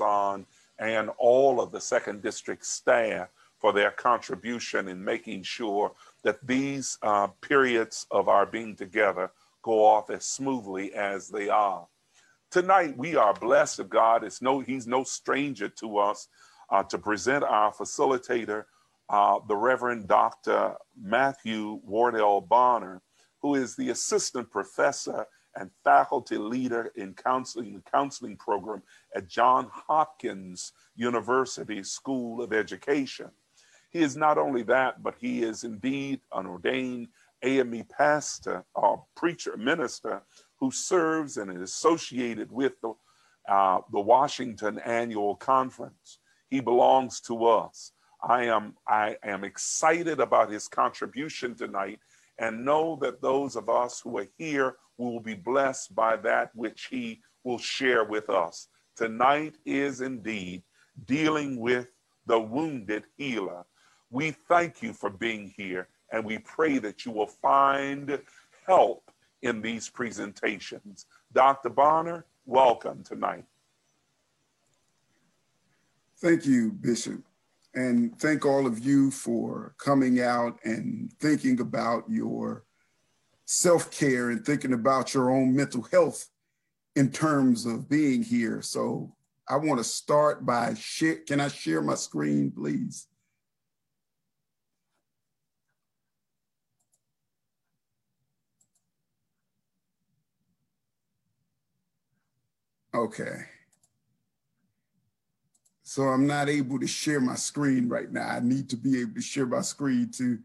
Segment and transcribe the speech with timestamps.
[0.00, 0.46] on
[0.78, 6.98] and all of the second district staff for their contribution in making sure that these
[7.02, 9.30] uh, periods of our being together
[9.62, 11.86] go off as smoothly as they are.
[12.50, 14.24] Tonight, we are blessed of God.
[14.24, 16.28] It's no, he's no stranger to us
[16.70, 18.64] uh, to present our facilitator,
[19.08, 20.74] uh, the Reverend Dr.
[21.00, 23.02] Matthew Wardell Bonner,
[23.40, 25.26] who is the assistant professor
[25.56, 28.82] and faculty leader in counseling, the counseling program
[29.14, 33.30] at John Hopkins University School of Education.
[33.90, 37.08] He is not only that, but he is indeed an ordained
[37.42, 40.22] AME pastor or preacher, minister
[40.58, 42.92] who serves and is associated with the,
[43.48, 46.18] uh, the Washington Annual Conference.
[46.48, 47.92] He belongs to us.
[48.22, 52.00] I am, I am excited about his contribution tonight
[52.38, 56.88] and know that those of us who are here will be blessed by that which
[56.90, 58.68] he will share with us.
[58.96, 60.62] Tonight is indeed
[61.04, 61.88] dealing with
[62.26, 63.64] the wounded healer.
[64.10, 68.20] We thank you for being here and we pray that you will find
[68.66, 69.10] help
[69.42, 71.06] in these presentations.
[71.32, 71.68] Dr.
[71.68, 73.44] Bonner, welcome tonight.
[76.18, 77.22] Thank you, Bishop.
[77.74, 82.64] And thank all of you for coming out and thinking about your
[83.46, 86.28] self care and thinking about your own mental health
[86.94, 88.60] in terms of being here.
[88.60, 89.14] So
[89.48, 91.16] I want to start by share.
[91.26, 93.06] Can I share my screen, please?
[102.94, 103.44] Okay.
[105.82, 108.26] So I'm not able to share my screen right now.
[108.26, 110.38] I need to be able to share my screen to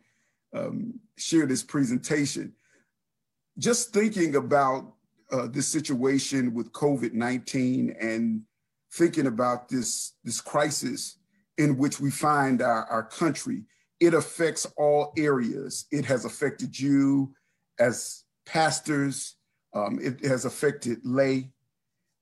[0.54, 2.54] um, share this presentation.
[3.58, 4.94] Just thinking about
[5.32, 8.42] uh, this situation with COVID-19 and
[8.94, 11.18] thinking about this, this crisis
[11.58, 13.64] in which we find our, our country,
[14.00, 15.86] it affects all areas.
[15.92, 17.34] It has affected you
[17.80, 19.36] as pastors.
[19.74, 21.52] Um, it has affected lay.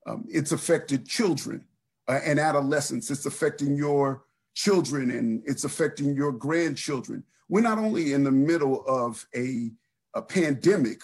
[0.05, 1.63] Um, it's affected children
[2.07, 3.09] uh, and adolescents.
[3.09, 4.23] It's affecting your
[4.55, 7.23] children and it's affecting your grandchildren.
[7.47, 9.71] We're not only in the middle of a,
[10.13, 11.01] a pandemic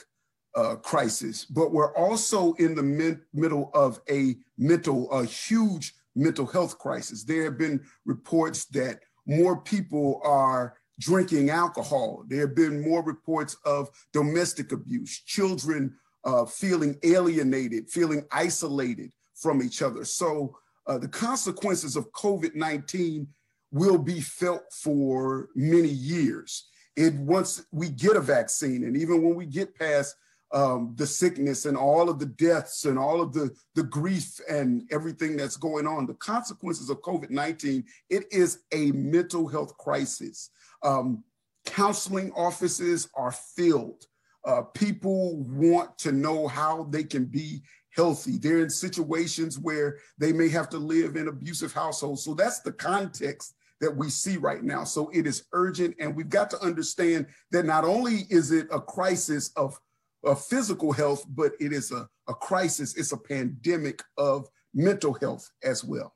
[0.56, 6.46] uh, crisis, but we're also in the mid- middle of a mental, a huge mental
[6.46, 7.24] health crisis.
[7.24, 12.24] There have been reports that more people are drinking alcohol.
[12.28, 19.62] There have been more reports of domestic abuse, children uh, feeling alienated, feeling isolated from
[19.62, 20.06] each other.
[20.06, 20.58] So
[20.88, 23.28] uh, the consequences of COVID 19
[23.72, 26.70] will be felt for many years.
[26.96, 30.16] It once we get a vaccine, and even when we get past
[30.52, 34.88] um, the sickness and all of the deaths and all of the, the grief and
[34.92, 40.50] everything that's going on, the consequences of COVID 19, it is a mental health crisis.
[40.84, 41.24] Um,
[41.66, 44.06] counseling offices are filled.
[44.46, 47.64] Uh, people want to know how they can be
[47.96, 48.38] healthy.
[48.38, 52.24] They're in situations where they may have to live in abusive households.
[52.24, 54.84] So that's the context that we see right now.
[54.84, 55.96] So it is urgent.
[56.00, 59.80] And we've got to understand that not only is it a crisis of,
[60.26, 65.50] of physical health, but it is a, a crisis, it's a pandemic of mental health
[65.64, 66.14] as well.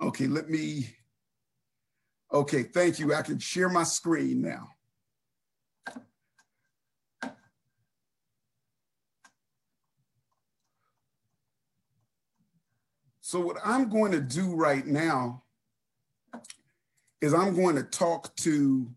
[0.00, 0.94] Okay, let me.
[2.32, 3.14] Okay, thank you.
[3.14, 4.68] I can share my screen now.
[13.22, 15.42] So what I'm going to do right now
[17.20, 18.88] is I'm going to talk to,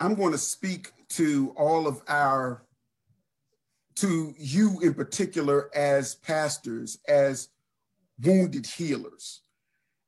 [0.00, 2.64] I'm going to speak to all of our,
[3.96, 7.48] to you in particular as pastors, as
[8.22, 9.42] wounded healers.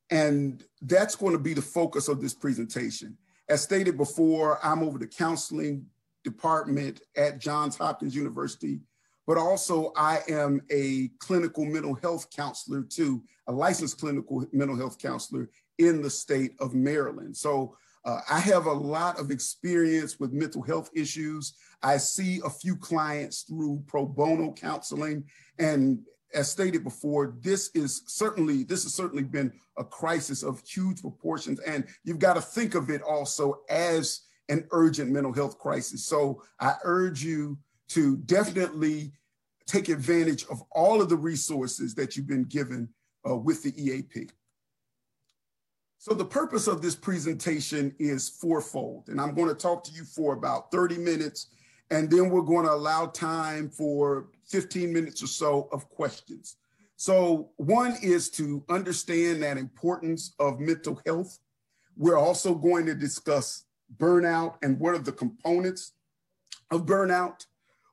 [0.09, 3.17] And that's going to be the focus of this presentation.
[3.49, 5.85] As stated before, I'm over the counseling
[6.23, 8.81] department at Johns Hopkins University
[9.27, 14.97] but also I am a clinical mental health counselor too, a licensed clinical mental health
[14.97, 17.35] counselor in the state of Maryland.
[17.35, 21.55] So uh, I have a lot of experience with mental health issues.
[21.83, 25.25] I see a few clients through pro bono counseling.
[25.59, 25.99] And
[26.33, 31.59] as stated before, this is certainly, this has certainly been a crisis of huge proportions.
[31.59, 36.05] And you've got to think of it also as an urgent mental health crisis.
[36.05, 37.57] So I urge you
[37.89, 39.11] to definitely
[39.65, 42.87] take advantage of all of the resources that you've been given
[43.29, 44.29] uh, with the EAP.
[45.99, 50.03] So the purpose of this presentation is fourfold, and I'm going to talk to you
[50.03, 51.47] for about 30 minutes,
[51.89, 56.57] and then we're going to allow time for 15 minutes or so of questions.
[56.97, 61.39] So, one is to understand that importance of mental health.
[61.95, 63.65] We're also going to discuss
[63.97, 65.93] burnout and what are the components
[66.71, 67.45] of burnout.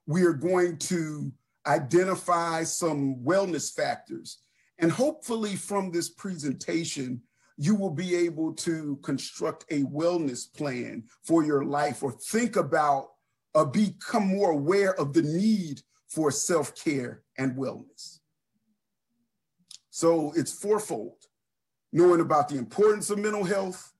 [0.06, 1.32] We are going to
[1.66, 4.38] identify some wellness factors.
[4.78, 7.22] And hopefully, from this presentation,
[7.56, 13.10] you will be able to construct a wellness plan for your life or think about
[13.54, 18.18] or become more aware of the need for self care and wellness.
[19.90, 21.16] So it's fourfold
[21.94, 23.92] knowing about the importance of mental health,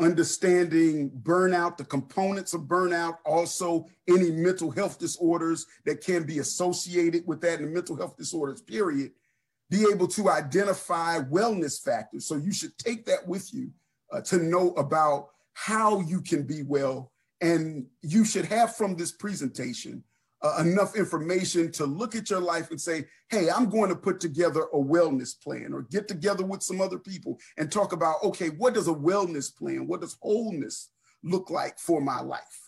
[0.00, 7.22] understanding burnout, the components of burnout, also any mental health disorders that can be associated
[7.26, 9.12] with that and mental health disorders, period.
[9.70, 12.26] Be able to identify wellness factors.
[12.26, 13.70] So you should take that with you
[14.12, 17.12] uh, to know about how you can be well.
[17.40, 20.02] And you should have from this presentation
[20.42, 24.20] uh, enough information to look at your life and say, hey, I'm going to put
[24.20, 28.48] together a wellness plan or get together with some other people and talk about, okay,
[28.48, 30.90] what does a wellness plan, what does wholeness
[31.24, 32.67] look like for my life?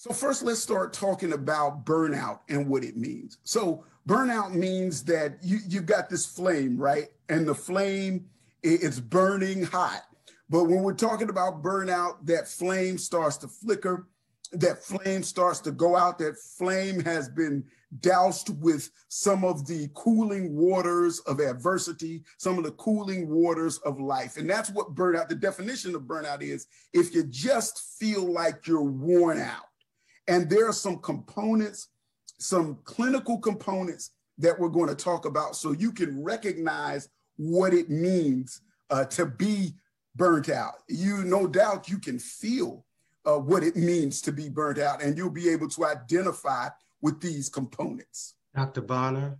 [0.00, 3.36] So, first, let's start talking about burnout and what it means.
[3.44, 7.08] So, burnout means that you, you've got this flame, right?
[7.28, 8.24] And the flame,
[8.62, 10.04] it's burning hot.
[10.48, 14.08] But when we're talking about burnout, that flame starts to flicker
[14.52, 17.64] that flame starts to go out, that flame has been
[18.00, 24.00] doused with some of the cooling waters of adversity, some of the cooling waters of
[24.00, 24.36] life.
[24.36, 28.82] And that's what burnout, the definition of burnout is if you just feel like you're
[28.82, 29.69] worn out.
[30.30, 31.88] And there are some components,
[32.38, 37.90] some clinical components that we're going to talk about so you can recognize what it
[37.90, 38.60] means
[38.90, 39.74] uh, to be
[40.14, 40.84] burnt out.
[40.88, 42.84] You, no doubt, you can feel
[43.26, 46.68] uh, what it means to be burnt out, and you'll be able to identify
[47.02, 48.36] with these components.
[48.54, 48.82] Dr.
[48.82, 49.36] Bonner?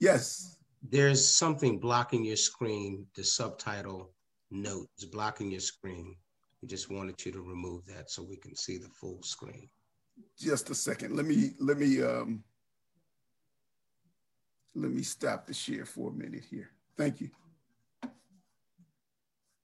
[0.00, 0.56] Yes.
[0.82, 4.10] There's something blocking your screen, the subtitle
[4.50, 6.16] note is blocking your screen.
[6.62, 9.68] We just wanted you to remove that so we can see the full screen.
[10.38, 11.16] Just a second.
[11.16, 12.42] Let me let me um
[14.74, 16.70] let me stop the share for a minute here.
[16.96, 17.30] Thank you.
[18.02, 18.10] Let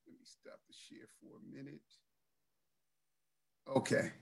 [0.06, 1.80] me stop the share for a minute.
[3.68, 4.12] Okay.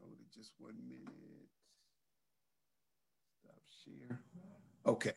[0.00, 1.25] Hold it just one minute.
[3.86, 4.20] Share.
[4.86, 5.12] Okay.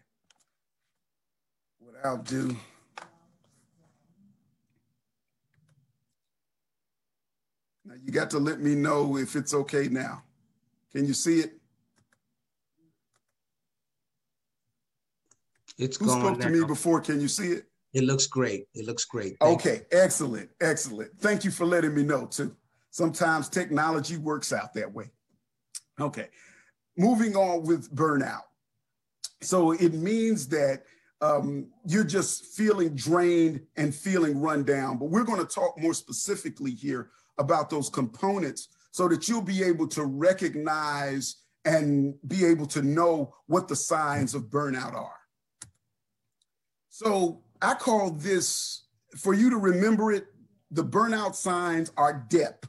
[1.80, 2.56] What I'll do.
[7.86, 10.24] Now you got to let me know if it's okay now.
[10.92, 11.60] Can you see it?
[15.78, 17.00] It's Who spoke to me before?
[17.00, 17.66] Can you see it?
[17.94, 18.66] It looks great.
[18.76, 19.38] It looks great.
[19.40, 19.98] Thank okay, you.
[19.98, 21.18] excellent, excellent.
[21.20, 22.56] Thank you for letting me know too.
[22.92, 25.10] Sometimes technology works out that way.
[26.00, 26.28] Okay,
[26.98, 28.44] moving on with burnout.
[29.42, 30.84] So it means that
[31.22, 34.98] um, you're just feeling drained and feeling run down.
[34.98, 39.64] But we're going to talk more specifically here about those components so that you'll be
[39.64, 45.20] able to recognize and be able to know what the signs of burnout are.
[46.90, 48.86] So I call this,
[49.18, 50.26] for you to remember it,
[50.72, 52.66] the burnout signs are DEP,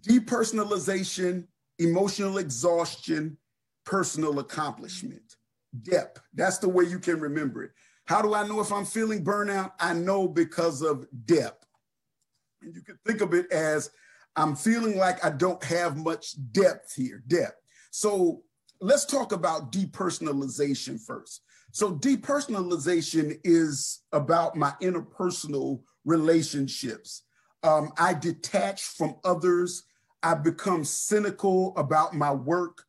[0.00, 1.46] depersonalization,
[1.78, 3.38] emotional exhaustion,
[3.84, 5.36] personal accomplishment.
[5.82, 7.72] DEP, that's the way you can remember it.
[8.06, 9.72] How do I know if I'm feeling burnout?
[9.80, 11.64] I know because of DEP.
[12.62, 13.90] And you can think of it as
[14.36, 17.60] I'm feeling like I don't have much depth here, depth.
[17.90, 18.42] So
[18.80, 21.42] let's talk about depersonalization first.
[21.72, 27.22] So depersonalization is about my interpersonal relationships.
[27.62, 29.84] Um, I detach from others.
[30.22, 32.84] I become cynical about my work.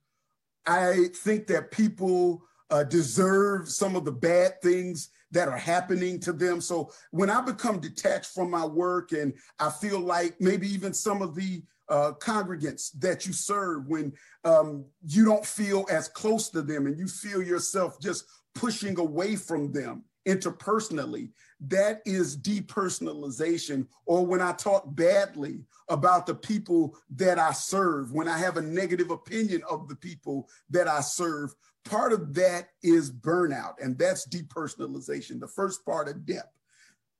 [0.65, 6.34] I think that people uh, deserve some of the bad things that are happening to
[6.34, 6.62] them.
[6.62, 11.22] So when I become detached from my work and I feel like maybe even some
[11.22, 16.62] of the uh, congregants that you serve, when um, you don't feel as close to
[16.62, 21.29] them and you feel yourself just pushing away from them interpersonally.
[21.67, 23.88] That is depersonalization.
[24.05, 28.62] Or when I talk badly about the people that I serve, when I have a
[28.62, 31.53] negative opinion of the people that I serve,
[31.86, 36.51] part of that is burnout, and that's depersonalization, the first part of depth.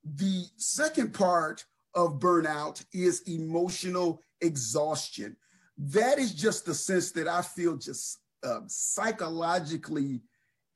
[0.04, 5.36] The second part of burnout is emotional exhaustion.
[5.78, 10.20] That is just the sense that I feel just uh, psychologically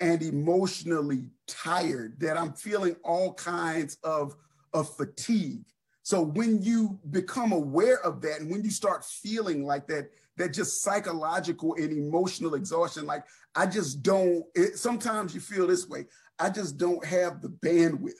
[0.00, 4.34] and emotionally tired, that I'm feeling all kinds of,
[4.72, 5.64] of fatigue.
[6.02, 10.52] So when you become aware of that and when you start feeling like that, that
[10.52, 16.06] just psychological and emotional exhaustion, like I just don't, it, sometimes you feel this way.
[16.38, 18.12] I just don't have the bandwidth.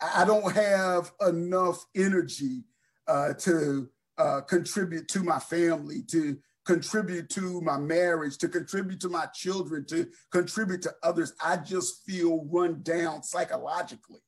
[0.00, 2.62] I don't have enough energy
[3.08, 9.08] uh, to uh, contribute to my family, to contribute to my marriage, to contribute to
[9.08, 11.32] my children, to contribute to others.
[11.42, 14.20] I just feel run down psychologically.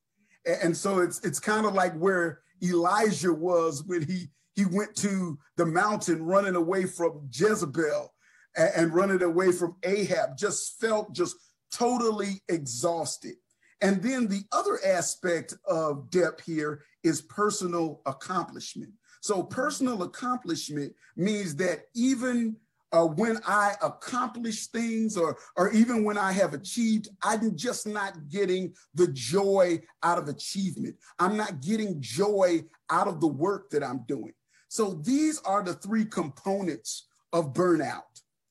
[0.45, 5.39] And so it's it's kind of like where Elijah was when he he went to
[5.55, 8.13] the mountain running away from Jezebel
[8.57, 11.37] and, and running away from Ahab, just felt just
[11.71, 13.35] totally exhausted.
[13.81, 18.91] And then the other aspect of depth here is personal accomplishment.
[19.21, 22.57] So personal accomplishment means that even
[22.91, 28.27] uh, when I accomplish things or, or even when I have achieved, I'm just not
[28.27, 30.97] getting the joy out of achievement.
[31.17, 34.33] I'm not getting joy out of the work that I'm doing.
[34.69, 38.03] So these are the three components of burnout.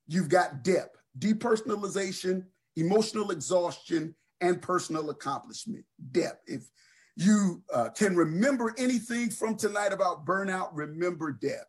[0.09, 2.45] You've got depth, depersonalization,
[2.77, 5.85] emotional exhaustion, and personal accomplishment.
[6.11, 6.43] Depth.
[6.47, 6.69] If
[7.17, 11.67] you uh, can remember anything from tonight about burnout, remember depth.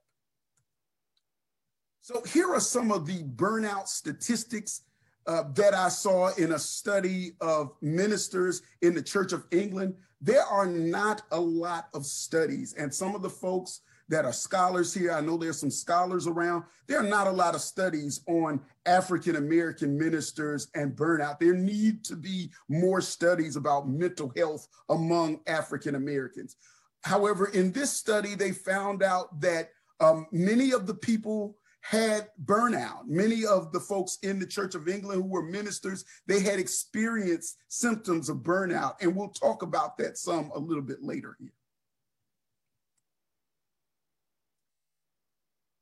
[2.01, 4.81] So here are some of the burnout statistics
[5.27, 9.93] uh, that I saw in a study of ministers in the Church of England.
[10.21, 14.93] There are not a lot of studies, and some of the folks that are scholars
[14.93, 15.11] here.
[15.11, 16.63] I know there's some scholars around.
[16.87, 21.39] There are not a lot of studies on African American ministers and burnout.
[21.39, 26.55] There need to be more studies about mental health among African Americans.
[27.03, 33.07] However, in this study, they found out that um, many of the people had burnout.
[33.07, 37.57] Many of the folks in the Church of England who were ministers, they had experienced
[37.69, 38.95] symptoms of burnout.
[39.01, 41.53] And we'll talk about that some a little bit later here.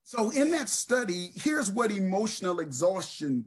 [0.08, 3.44] So, in that study, here's what emotional exhaustion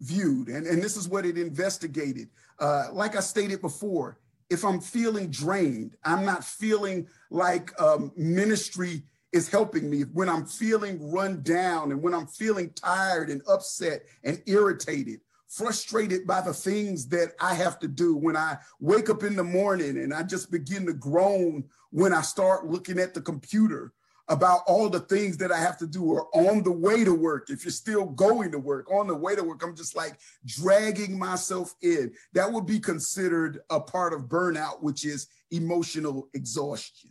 [0.00, 2.30] viewed, and, and this is what it investigated.
[2.58, 9.02] Uh, like I stated before, if I'm feeling drained, I'm not feeling like um, ministry
[9.32, 10.04] is helping me.
[10.14, 16.26] When I'm feeling run down and when I'm feeling tired and upset and irritated, frustrated
[16.26, 19.98] by the things that I have to do, when I wake up in the morning
[19.98, 23.92] and I just begin to groan when I start looking at the computer,
[24.30, 27.50] about all the things that I have to do or on the way to work.
[27.50, 31.18] If you're still going to work, on the way to work, I'm just like dragging
[31.18, 32.12] myself in.
[32.32, 37.10] That would be considered a part of burnout, which is emotional exhaustion.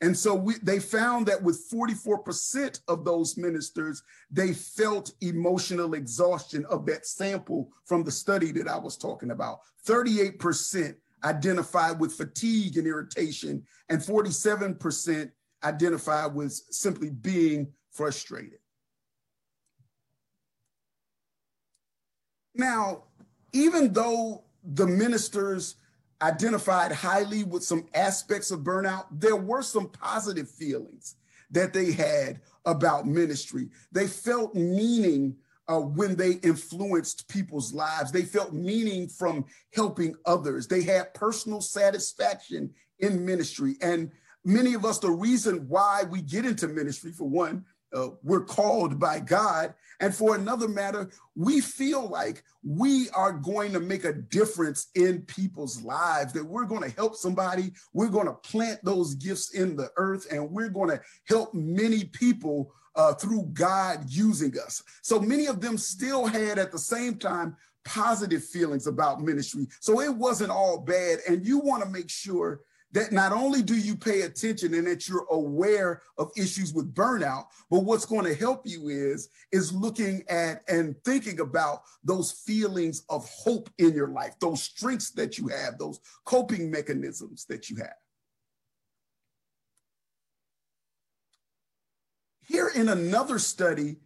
[0.00, 6.64] And so we, they found that with 44% of those ministers, they felt emotional exhaustion
[6.66, 9.60] of that sample from the study that I was talking about.
[9.86, 15.30] 38% identified with fatigue and irritation, and 47%
[15.64, 18.58] identified with simply being frustrated.
[22.54, 23.04] Now,
[23.52, 25.76] even though the ministers
[26.22, 31.16] identified highly with some aspects of burnout, there were some positive feelings
[31.50, 33.68] that they had about ministry.
[33.92, 35.36] They felt meaning
[35.68, 38.12] uh, when they influenced people's lives.
[38.12, 39.44] They felt meaning from
[39.74, 40.66] helping others.
[40.66, 43.76] They had personal satisfaction in ministry.
[43.80, 44.10] And
[44.44, 48.98] many of us, the reason why we get into ministry, for one, uh, we're called
[48.98, 49.72] by God.
[50.00, 55.22] And for another matter, we feel like we are going to make a difference in
[55.22, 59.76] people's lives, that we're going to help somebody, we're going to plant those gifts in
[59.76, 64.82] the earth, and we're going to help many people uh, through God using us.
[65.02, 69.66] So many of them still had at the same time positive feelings about ministry.
[69.80, 71.18] So it wasn't all bad.
[71.28, 72.60] And you want to make sure
[72.94, 77.46] that not only do you pay attention and that you're aware of issues with burnout,
[77.68, 83.02] but what's going to help you is is looking at and thinking about those feelings
[83.08, 87.76] of hope in your life, those strengths that you have, those coping mechanisms that you
[87.76, 87.96] have.
[92.46, 93.96] Here in another study,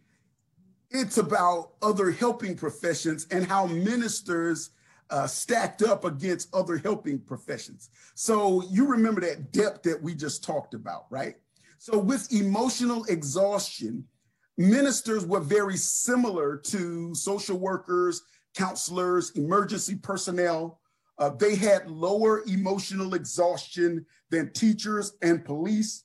[0.89, 4.71] it's about other helping professions and how ministers
[5.09, 7.89] uh, stacked up against other helping professions.
[8.15, 11.35] So you remember that depth that we just talked about, right?
[11.79, 14.05] So with emotional exhaustion,
[14.57, 18.21] ministers were very similar to social workers,
[18.55, 20.79] counselors, emergency personnel.
[21.17, 26.03] Uh, they had lower emotional exhaustion than teachers and police.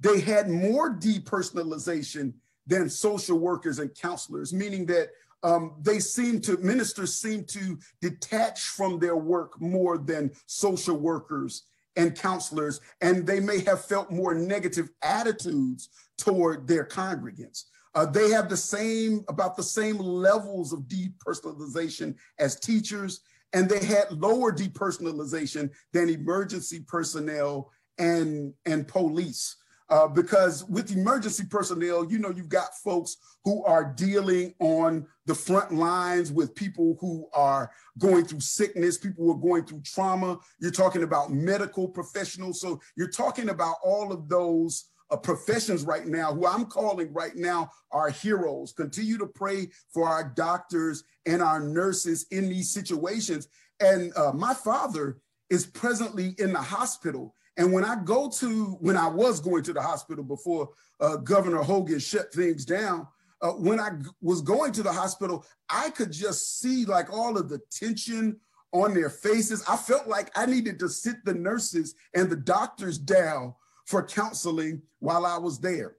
[0.00, 2.32] They had more depersonalization
[2.66, 5.10] than social workers and counselors, meaning that
[5.44, 11.64] um, they seem to, ministers seem to detach from their work more than social workers
[11.96, 17.64] and counselors, and they may have felt more negative attitudes toward their congregants.
[17.94, 23.20] Uh, they have the same, about the same levels of depersonalization as teachers,
[23.52, 29.56] and they had lower depersonalization than emergency personnel and, and police.
[29.90, 35.34] Uh, because with emergency personnel, you know, you've got folks who are dealing on the
[35.34, 40.38] front lines with people who are going through sickness, people who are going through trauma.
[40.58, 42.60] You're talking about medical professionals.
[42.60, 47.36] So you're talking about all of those uh, professions right now who I'm calling right
[47.36, 48.72] now are heroes.
[48.72, 53.48] Continue to pray for our doctors and our nurses in these situations.
[53.80, 55.18] And uh, my father
[55.50, 59.72] is presently in the hospital and when I go to, when I was going to
[59.72, 60.70] the hospital before
[61.00, 63.06] uh, Governor Hogan shut things down,
[63.40, 67.48] uh, when I was going to the hospital, I could just see like all of
[67.48, 68.40] the tension
[68.72, 69.62] on their faces.
[69.68, 73.54] I felt like I needed to sit the nurses and the doctors down
[73.86, 75.96] for counseling while I was there.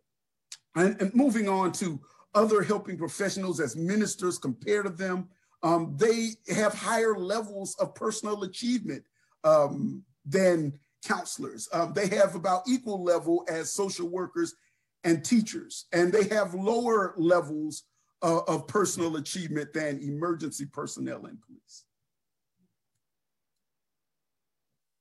[0.75, 1.99] And, and moving on to
[2.33, 5.29] other helping professionals as ministers compared to them,
[5.63, 9.03] um, they have higher levels of personal achievement
[9.45, 10.73] um, than
[11.05, 11.69] counselors.
[11.71, 14.55] Um, they have about equal level as social workers
[15.03, 17.83] and teachers, and they have lower levels
[18.21, 21.85] uh, of personal achievement than emergency personnel and police.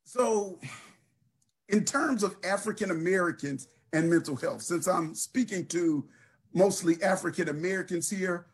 [0.05, 0.61] So
[1.69, 6.07] in terms of African Americans and mental health, since I'm speaking to
[6.53, 8.47] mostly African Americans here,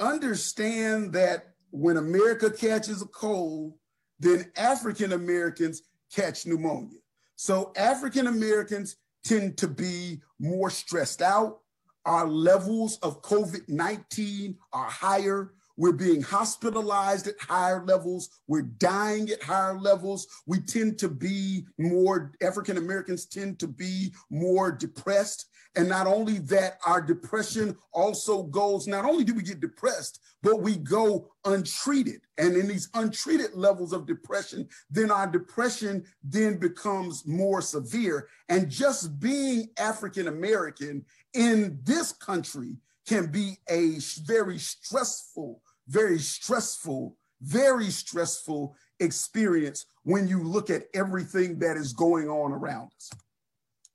[0.00, 3.74] understand that when America catches a cold,
[4.18, 5.82] then African Americans
[6.14, 6.98] catch pneumonia.
[7.36, 11.60] So African Americans tend to be more stressed out.
[12.06, 15.54] Our levels of COVID 19 are higher.
[15.80, 18.28] We're being hospitalized at higher levels.
[18.46, 20.26] We're dying at higher levels.
[20.46, 25.46] We tend to be more, African Americans tend to be more depressed.
[25.76, 30.60] And not only that, our depression also goes, not only do we get depressed, but
[30.60, 32.20] we go untreated.
[32.36, 38.28] And in these untreated levels of depression, then our depression then becomes more severe.
[38.50, 42.76] And just being African American in this country
[43.08, 51.58] can be a very stressful, very stressful, very stressful experience when you look at everything
[51.58, 53.10] that is going on around us.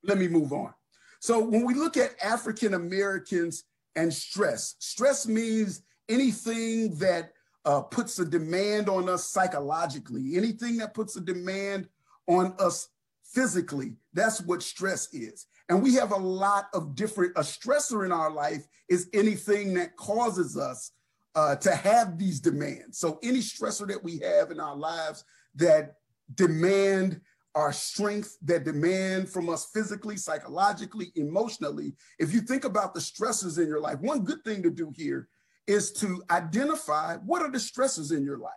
[0.03, 0.73] Let me move on.
[1.21, 3.63] So when we look at African Americans
[3.95, 7.31] and stress, stress means anything that
[7.63, 11.87] uh, puts a demand on us psychologically, anything that puts a demand
[12.27, 12.89] on us
[13.23, 13.93] physically.
[14.13, 15.47] That's what stress is.
[15.69, 19.95] And we have a lot of different, a stressor in our life is anything that
[19.95, 20.91] causes us
[21.35, 22.97] uh, to have these demands.
[22.97, 25.23] So any stressor that we have in our lives
[25.55, 25.95] that
[26.33, 27.21] demand
[27.55, 31.93] our strength that demand from us physically, psychologically, emotionally.
[32.19, 35.29] If you think about the stresses in your life, one good thing to do here
[35.65, 38.51] is to identify what are the stresses in your life?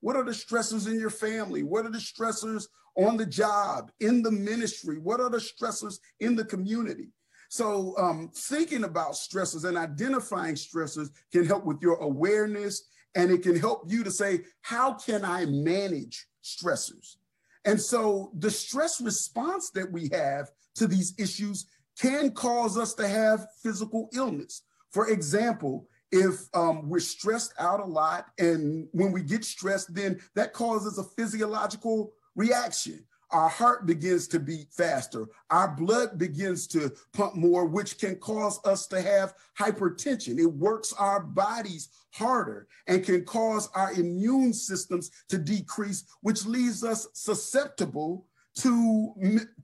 [0.00, 1.64] What are the stressors in your family?
[1.64, 4.98] What are the stressors on the job, in the ministry?
[4.98, 7.08] What are the stressors in the community?
[7.48, 13.42] So, um, thinking about stressors and identifying stressors can help with your awareness and it
[13.42, 17.16] can help you to say, how can I manage stressors?
[17.64, 21.66] And so the stress response that we have to these issues
[22.00, 24.62] can cause us to have physical illness.
[24.90, 30.20] For example, if um, we're stressed out a lot, and when we get stressed, then
[30.34, 35.26] that causes a physiological reaction our heart begins to beat faster.
[35.50, 40.38] Our blood begins to pump more, which can cause us to have hypertension.
[40.38, 46.84] It works our bodies harder and can cause our immune systems to decrease, which leaves
[46.84, 48.26] us susceptible
[48.56, 49.12] to,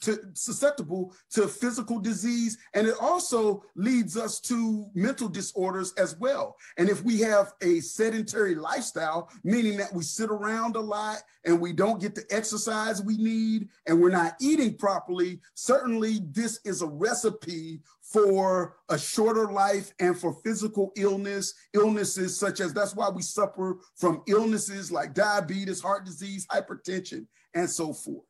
[0.01, 6.57] to susceptible to physical disease and it also leads us to mental disorders as well.
[6.77, 11.61] And if we have a sedentary lifestyle meaning that we sit around a lot and
[11.61, 16.83] we don't get the exercise we need and we're not eating properly certainly this is
[16.83, 23.09] a recipe for a shorter life and for physical illness illnesses such as that's why
[23.09, 28.25] we suffer from illnesses like diabetes heart disease hypertension and so forth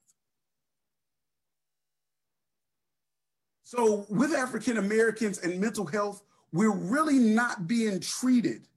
[3.74, 8.68] So, with African Americans and mental health, we're really not being treated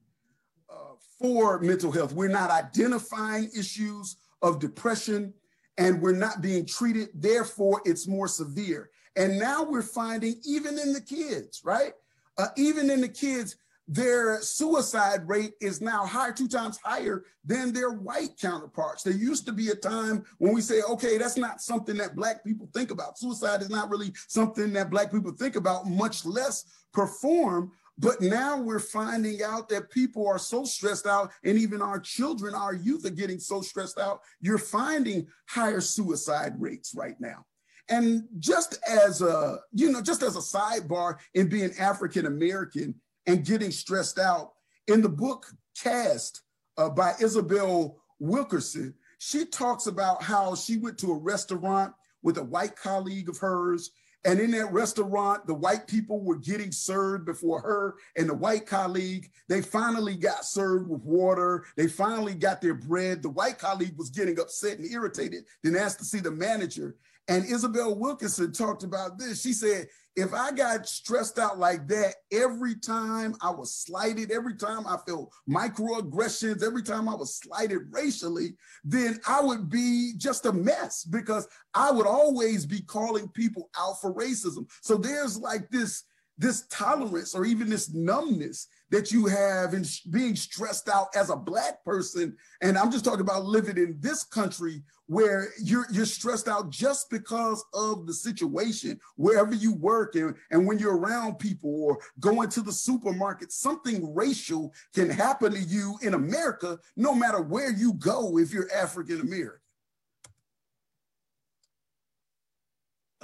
[0.69, 2.13] uh, for mental health.
[2.13, 5.34] We're not identifying issues of depression
[5.77, 7.10] and we're not being treated.
[7.13, 8.89] Therefore, it's more severe.
[9.17, 11.91] And now we're finding, even in the kids, right?
[12.38, 17.71] Uh, even in the kids, their suicide rate is now higher, two times higher than
[17.71, 19.04] their white counterparts.
[19.04, 22.43] There used to be a time when we say, okay, that's not something that Black
[22.43, 23.19] people think about.
[23.19, 27.71] Suicide is not really something that Black people think about, much less perform.
[27.98, 32.54] But now we're finding out that people are so stressed out, and even our children,
[32.54, 34.19] our youth are getting so stressed out.
[34.41, 37.45] You're finding higher suicide rates right now.
[37.88, 42.95] And just as a, you know, just as a sidebar in being African American
[43.27, 44.53] and getting stressed out,
[44.88, 45.47] in the book
[45.81, 46.41] Caste
[46.77, 52.43] uh, by Isabel Wilkerson, she talks about how she went to a restaurant with a
[52.43, 53.91] white colleague of hers
[54.25, 58.65] and in that restaurant, the white people were getting served before her and the white
[58.65, 59.29] colleague.
[59.47, 61.65] They finally got served with water.
[61.77, 63.21] They finally got their bread.
[63.21, 66.95] The white colleague was getting upset and irritated, then asked to see the manager.
[67.27, 69.41] And Isabel Wilkinson talked about this.
[69.41, 74.56] She said, if I got stressed out like that every time I was slighted, every
[74.56, 80.45] time I felt microaggressions, every time I was slighted racially, then I would be just
[80.45, 84.69] a mess because I would always be calling people out for racism.
[84.82, 86.04] So there's like this
[86.38, 91.36] this tolerance or even this numbness that you have in being stressed out as a
[91.36, 96.48] black person and i'm just talking about living in this country where you're you're stressed
[96.48, 101.84] out just because of the situation wherever you work and, and when you're around people
[101.84, 107.41] or going to the supermarket something racial can happen to you in america no matter
[107.41, 109.60] where you go if you're african american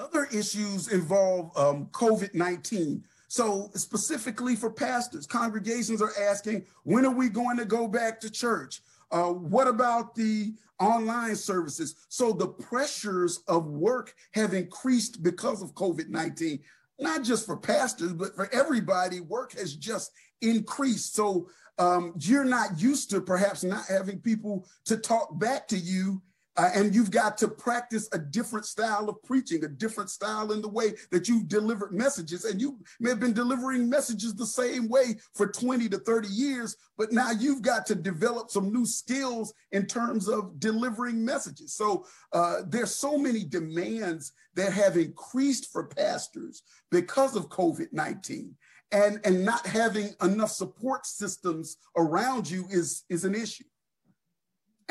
[0.02, 3.04] Other issues involve um, COVID 19.
[3.32, 8.30] So, specifically for pastors, congregations are asking, when are we going to go back to
[8.30, 8.82] church?
[9.10, 11.96] Uh, what about the online services?
[12.10, 16.60] So, the pressures of work have increased because of COVID 19,
[17.00, 19.22] not just for pastors, but for everybody.
[19.22, 21.16] Work has just increased.
[21.16, 26.22] So, um, you're not used to perhaps not having people to talk back to you
[26.58, 30.62] uh, and you've got to practice a different style of preaching, a different style in
[30.62, 32.46] the way that you delivered messages.
[32.46, 36.76] And you may have been delivering messages the same way for 20 to 30 years,
[36.98, 41.74] but now you've got to develop some new skills in terms of delivering messages.
[41.74, 48.56] So uh, there's so many demands that have increased for pastors because of COVID 19.
[48.94, 53.64] And, and not having enough support systems around you is, is an issue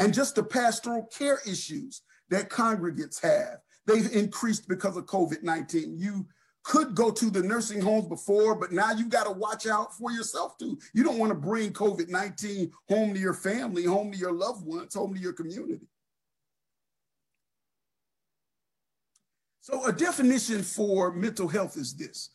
[0.00, 3.58] and just the pastoral care issues that congregates have.
[3.86, 5.98] They've increased because of COVID 19.
[5.98, 6.26] You
[6.62, 10.10] could go to the nursing homes before, but now you've got to watch out for
[10.10, 10.78] yourself too.
[10.94, 14.66] You don't want to bring COVID 19 home to your family, home to your loved
[14.66, 15.86] ones, home to your community.
[19.60, 22.30] So, a definition for mental health is this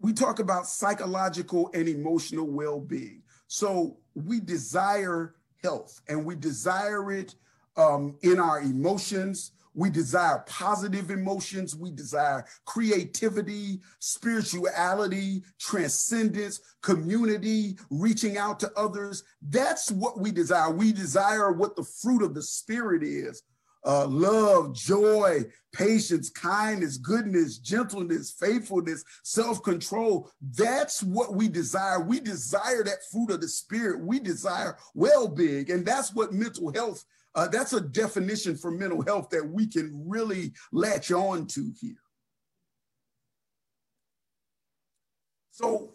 [0.00, 3.22] we talk about psychological and emotional well being.
[3.48, 7.34] So, we desire health and we desire it
[7.76, 9.52] um, in our emotions.
[9.74, 11.76] We desire positive emotions.
[11.76, 19.22] We desire creativity, spirituality, transcendence, community, reaching out to others.
[19.42, 20.70] That's what we desire.
[20.70, 23.42] We desire what the fruit of the Spirit is
[23.84, 30.30] uh, love, joy, patience, kindness, goodness, gentleness, faithfulness, self control.
[30.40, 32.00] That's what we desire.
[32.00, 34.04] We desire that fruit of the Spirit.
[34.04, 35.70] We desire well being.
[35.70, 37.04] And that's what mental health.
[37.34, 41.96] Uh, that's a definition for mental health that we can really latch on to here.
[45.50, 45.92] So,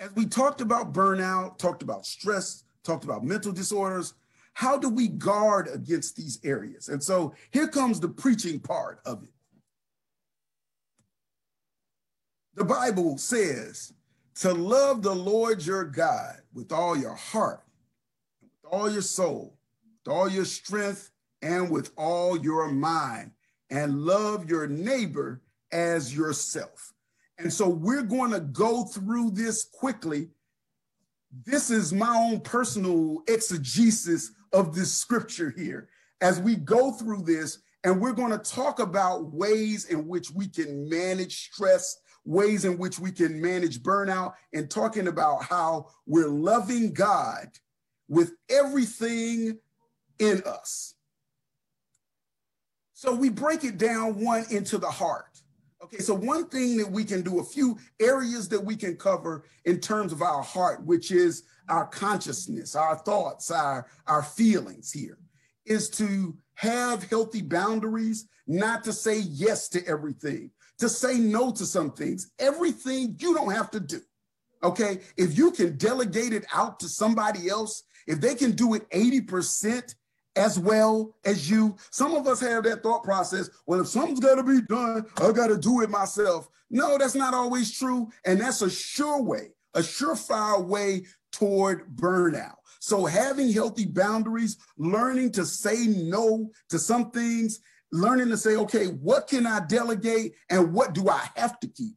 [0.00, 4.14] as we talked about burnout, talked about stress, talked about mental disorders,
[4.58, 6.88] how do we guard against these areas?
[6.88, 9.30] And so here comes the preaching part of it.
[12.56, 13.92] The Bible says
[14.40, 17.62] to love the Lord your God with all your heart,
[18.42, 19.56] with all your soul,
[20.04, 23.30] with all your strength, and with all your mind,
[23.70, 25.40] and love your neighbor
[25.70, 26.94] as yourself.
[27.38, 30.30] And so we're going to go through this quickly.
[31.30, 35.88] This is my own personal exegesis of this scripture here
[36.20, 37.58] as we go through this.
[37.84, 42.76] And we're going to talk about ways in which we can manage stress, ways in
[42.76, 47.46] which we can manage burnout, and talking about how we're loving God
[48.08, 49.58] with everything
[50.18, 50.94] in us.
[52.94, 55.27] So we break it down one into the heart.
[55.82, 59.44] Okay, so one thing that we can do, a few areas that we can cover
[59.64, 65.18] in terms of our heart, which is our consciousness, our thoughts, our, our feelings here,
[65.66, 71.64] is to have healthy boundaries, not to say yes to everything, to say no to
[71.64, 72.32] some things.
[72.40, 74.00] Everything you don't have to do.
[74.62, 74.98] Okay.
[75.16, 79.94] If you can delegate it out to somebody else, if they can do it 80%
[80.38, 83.50] as well as you, some of us have that thought process.
[83.66, 86.48] Well, if something's got to be done, I got to do it myself.
[86.70, 88.08] No, that's not always true.
[88.24, 92.54] And that's a sure way, a surefire way toward burnout.
[92.80, 98.86] So having healthy boundaries, learning to say no to some things, learning to say, okay,
[98.86, 101.96] what can I delegate and what do I have to keep?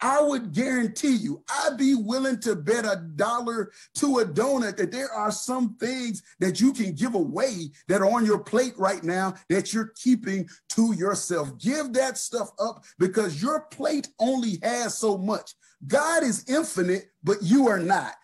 [0.00, 4.92] I would guarantee you, I'd be willing to bet a dollar to a donut that
[4.92, 9.02] there are some things that you can give away that are on your plate right
[9.02, 11.58] now that you're keeping to yourself.
[11.58, 15.54] Give that stuff up because your plate only has so much.
[15.86, 18.14] God is infinite, but you are not.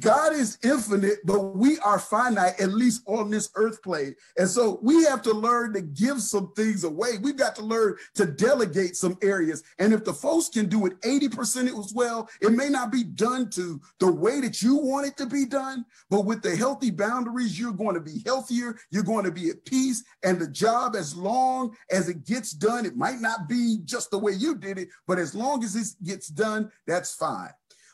[0.00, 4.14] God is infinite, but we are finite, at least on this earth plane.
[4.36, 7.18] And so we have to learn to give some things away.
[7.20, 9.62] We've got to learn to delegate some areas.
[9.78, 13.50] And if the folks can do it 80% as well, it may not be done
[13.50, 17.58] to the way that you want it to be done, but with the healthy boundaries,
[17.58, 20.02] you're going to be healthier, you're going to be at peace.
[20.24, 24.18] And the job, as long as it gets done, it might not be just the
[24.18, 27.50] way you did it, but as long as it gets done, that's fine.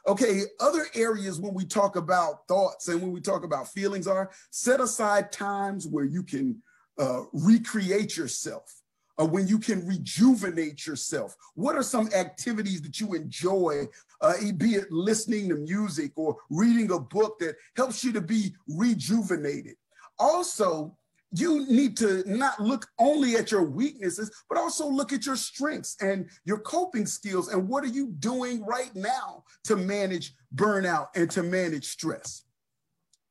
[0.07, 4.31] Okay, other areas when we talk about thoughts and when we talk about feelings are
[4.51, 6.63] set aside times where you can
[6.99, 8.81] uh, recreate yourself,
[9.19, 11.37] or when you can rejuvenate yourself.
[11.55, 13.89] What are some activities that you enjoy,
[14.21, 18.55] uh, be it listening to music or reading a book that helps you to be
[18.69, 19.77] rejuvenated?
[20.19, 20.97] Also,
[21.33, 25.97] you need to not look only at your weaknesses, but also look at your strengths
[26.01, 27.49] and your coping skills.
[27.49, 32.43] And what are you doing right now to manage burnout and to manage stress?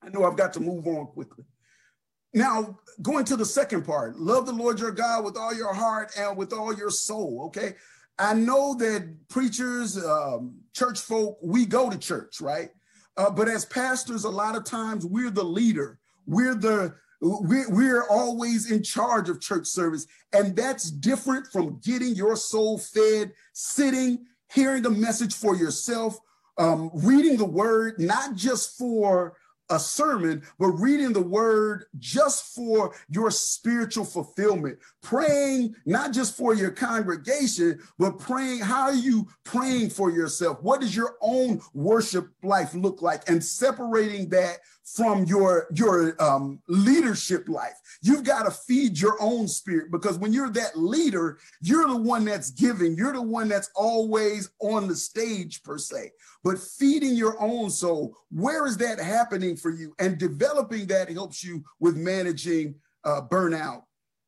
[0.02, 1.44] I know I've got to move on quickly.
[2.34, 6.12] Now, going to the second part love the Lord your God with all your heart
[6.18, 7.44] and with all your soul.
[7.48, 7.76] Okay.
[8.18, 12.70] I know that preachers, um, church folk, we go to church, right?
[13.18, 18.08] Uh, but as pastors, a lot of times we're the leader, we're the we're, we're
[18.08, 20.08] always in charge of church service.
[20.34, 26.18] And that's different from getting your soul fed, sitting, hearing the message for yourself,
[26.58, 29.36] um, reading the word, not just for
[29.70, 34.80] a sermon, but reading the word just for your spiritual fulfillment.
[35.04, 40.62] Praying not just for your congregation, but praying how are you praying for yourself?
[40.64, 43.30] What does your own worship life look like?
[43.30, 44.58] And separating that
[44.96, 47.80] from your your um, leadership life.
[48.02, 52.26] You've got to feed your own spirit because when you're that leader, you're the one
[52.26, 52.96] that's giving.
[52.96, 56.12] You're the one that's always on the stage per se.
[56.44, 59.94] But feeding your own soul, where is that happening for you?
[60.00, 63.84] And developing that helps you with managing uh, burnout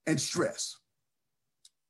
[0.05, 0.77] and stress.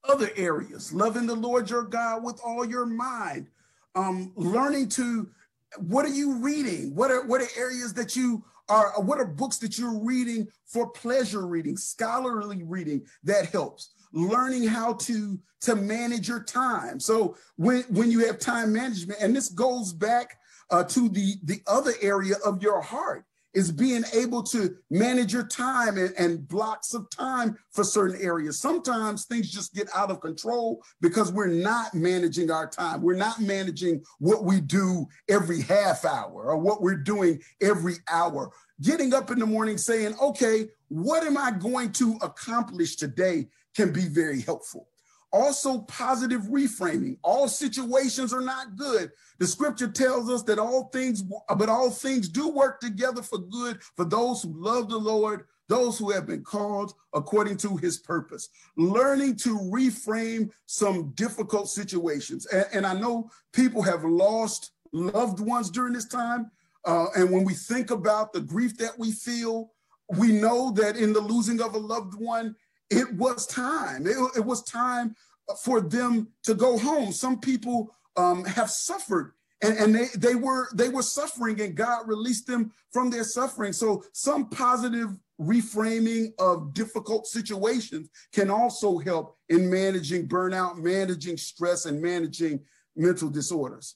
[0.07, 3.47] Other areas, loving the Lord your God with all your mind,
[3.95, 5.29] um, learning to
[5.77, 6.95] what are you reading?
[6.95, 10.89] What are what are areas that you are what are books that you're reading for
[10.89, 13.93] pleasure reading, scholarly reading that helps?
[14.13, 16.99] Learning how to to manage your time.
[16.99, 20.37] So when when you have time management, and this goes back
[20.69, 25.47] uh, to the the other area of your heart is being able to manage your
[25.47, 28.59] time and, and, blocks of time for certain areas.
[28.59, 33.01] Sometimes things just get out of control because we're not managing our time.
[33.01, 38.51] We're not managing what we do every half hour or what we're doing every hour.
[38.81, 43.93] Getting up in the morning saying, okay, what am I going to accomplish today can
[43.93, 44.87] be very helpful.
[45.33, 47.17] Also, positive reframing.
[47.23, 49.11] All situations are not good.
[49.39, 51.23] The scripture tells us that all things,
[51.55, 55.97] but all things do work together for good for those who love the Lord, those
[55.97, 58.49] who have been called according to his purpose.
[58.75, 62.45] Learning to reframe some difficult situations.
[62.47, 66.51] And, and I know people have lost loved ones during this time.
[66.83, 69.71] Uh, and when we think about the grief that we feel,
[70.17, 72.55] we know that in the losing of a loved one,
[72.91, 74.05] it was time.
[74.05, 75.15] It, it was time
[75.63, 77.11] for them to go home.
[77.11, 82.07] Some people um, have suffered and, and they, they were they were suffering and God
[82.07, 83.73] released them from their suffering.
[83.73, 91.85] So some positive reframing of difficult situations can also help in managing burnout, managing stress,
[91.85, 92.61] and managing
[92.95, 93.95] mental disorders.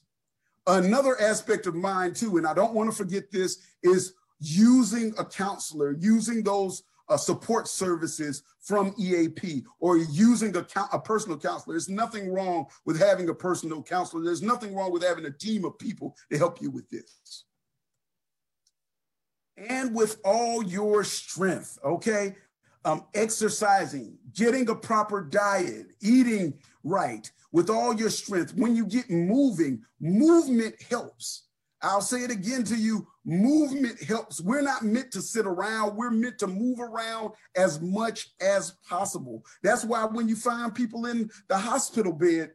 [0.66, 5.24] Another aspect of mine too, and I don't want to forget this, is using a
[5.24, 11.74] counselor, using those uh, support services from EAP or using a, a personal counselor.
[11.74, 14.24] There's nothing wrong with having a personal counselor.
[14.24, 17.44] There's nothing wrong with having a team of people to help you with this.
[19.56, 22.36] And with all your strength, okay?
[22.84, 28.54] Um, exercising, getting a proper diet, eating right, with all your strength.
[28.54, 31.44] When you get moving, movement helps.
[31.82, 34.40] I'll say it again to you movement helps.
[34.40, 39.44] We're not meant to sit around, we're meant to move around as much as possible.
[39.62, 42.52] That's why when you find people in the hospital bed,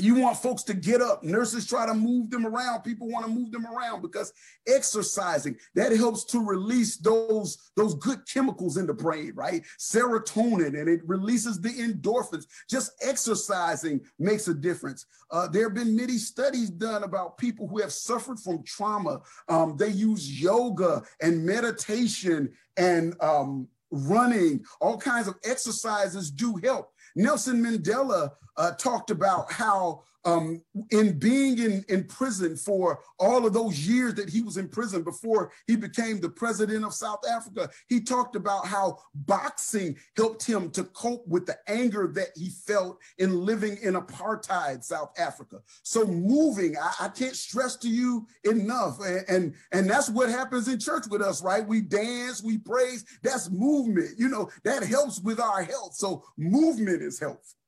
[0.00, 1.22] you want folks to get up.
[1.22, 2.82] Nurses try to move them around.
[2.82, 4.32] People want to move them around because
[4.66, 9.62] exercising that helps to release those, those good chemicals in the brain, right?
[9.78, 12.46] Serotonin, and it releases the endorphins.
[12.68, 15.06] Just exercising makes a difference.
[15.30, 19.20] Uh, there have been many studies done about people who have suffered from trauma.
[19.48, 26.92] Um, they use yoga and meditation and um, running, all kinds of exercises do help.
[27.16, 33.52] Nelson Mandela uh, talked about how um, in being in, in prison for all of
[33.52, 37.70] those years that he was in prison before he became the president of South Africa,
[37.88, 42.98] he talked about how boxing helped him to cope with the anger that he felt
[43.18, 45.60] in living in apartheid South Africa.
[45.82, 49.00] So moving, I, I can't stress to you enough.
[49.00, 51.66] And, and, and that's what happens in church with us, right?
[51.66, 53.04] We dance, we praise.
[53.22, 54.18] That's movement.
[54.18, 55.94] You know, that helps with our health.
[55.94, 57.59] So movement is helpful.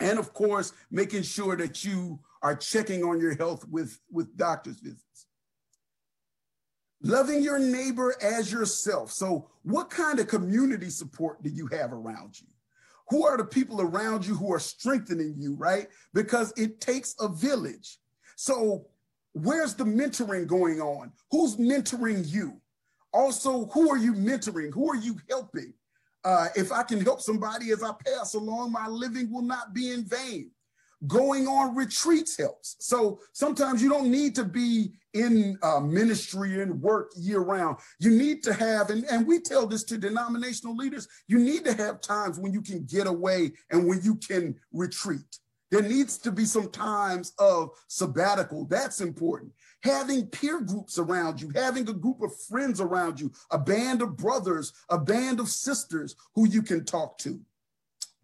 [0.00, 4.78] And of course, making sure that you are checking on your health with, with doctor's
[4.78, 5.26] visits.
[7.02, 9.12] Loving your neighbor as yourself.
[9.12, 12.46] So, what kind of community support do you have around you?
[13.10, 15.88] Who are the people around you who are strengthening you, right?
[16.14, 17.98] Because it takes a village.
[18.36, 18.86] So,
[19.32, 21.12] where's the mentoring going on?
[21.30, 22.60] Who's mentoring you?
[23.12, 24.72] Also, who are you mentoring?
[24.74, 25.74] Who are you helping?
[26.26, 29.92] Uh, if I can help somebody as I pass along, my living will not be
[29.92, 30.50] in vain.
[31.06, 32.74] Going on retreats helps.
[32.80, 37.76] So sometimes you don't need to be in uh, ministry and work year round.
[38.00, 41.74] You need to have, and, and we tell this to denominational leaders, you need to
[41.74, 45.38] have times when you can get away and when you can retreat.
[45.70, 48.66] There needs to be some times of sabbatical.
[48.66, 49.52] That's important
[49.86, 54.16] having peer groups around you, having a group of friends around you, a band of
[54.16, 57.40] brothers, a band of sisters who you can talk to,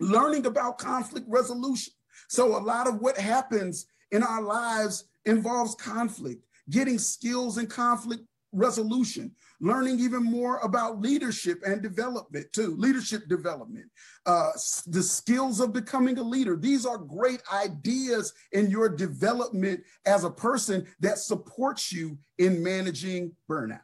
[0.01, 1.93] learning about conflict resolution.
[2.29, 8.25] So, a lot of what happens in our lives involves conflict, getting skills in conflict
[8.53, 13.87] resolution, learning even more about leadership and development too, leadership development,
[14.27, 14.51] uh,
[14.89, 16.57] the skills of becoming a leader.
[16.57, 23.33] These are great ideas in your development as a person that supports you in managing
[23.49, 23.79] burnout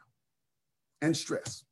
[1.01, 1.63] and stress.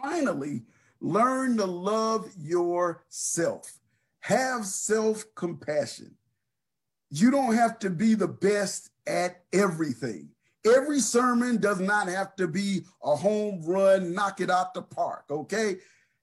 [0.00, 0.64] Finally,
[1.00, 3.72] learn to love yourself.
[4.20, 6.14] Have self compassion.
[7.10, 10.28] You don't have to be the best at everything.
[10.66, 15.24] Every sermon does not have to be a home run, knock it out the park,
[15.30, 15.76] okay?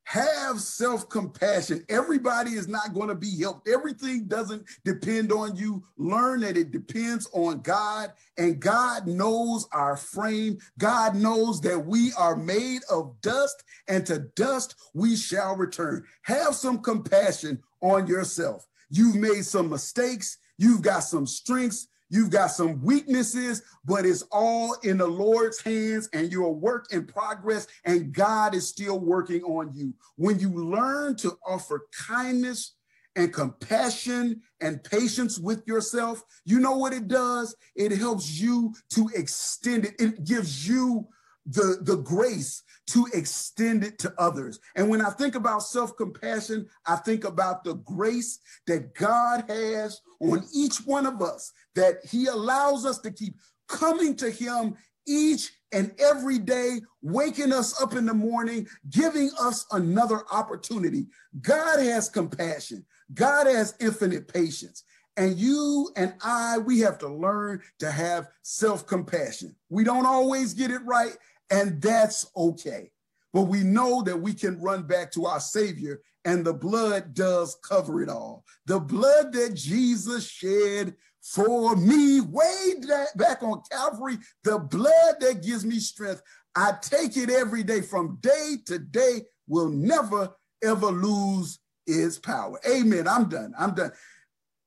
[0.06, 1.84] Have self compassion.
[1.90, 3.68] Everybody is not going to be helped.
[3.68, 5.84] Everything doesn't depend on you.
[5.98, 10.60] Learn that it depends on God, and God knows our frame.
[10.78, 16.06] God knows that we are made of dust, and to dust we shall return.
[16.22, 18.68] Have some compassion on yourself.
[18.92, 24.76] You've made some mistakes, you've got some strengths, You've got some weaknesses, but it's all
[24.84, 29.44] in the Lord's hands and you're a work in progress, and God is still working
[29.44, 29.94] on you.
[30.16, 32.76] When you learn to offer kindness
[33.16, 37.56] and compassion and patience with yourself, you know what it does?
[37.76, 41.08] It helps you to extend it, it gives you
[41.46, 44.60] the, the grace to extend it to others.
[44.76, 50.02] And when I think about self compassion, I think about the grace that God has
[50.20, 53.36] on each one of us, that He allows us to keep
[53.68, 54.76] coming to Him
[55.08, 61.08] each and every day, waking us up in the morning, giving us another opportunity.
[61.42, 64.84] God has compassion, God has infinite patience.
[65.18, 69.56] And you and I, we have to learn to have self compassion.
[69.70, 71.16] We don't always get it right,
[71.50, 72.92] and that's okay.
[73.36, 77.58] But we know that we can run back to our Savior, and the blood does
[77.68, 78.46] cover it all.
[78.66, 82.76] The blood that Jesus shed for me, way
[83.18, 86.22] back on Calvary, the blood that gives me strength.
[86.56, 90.34] I take it every day from day to day, will never,
[90.64, 92.58] ever lose its power.
[92.66, 93.06] Amen.
[93.06, 93.54] I'm done.
[93.60, 93.92] I'm done.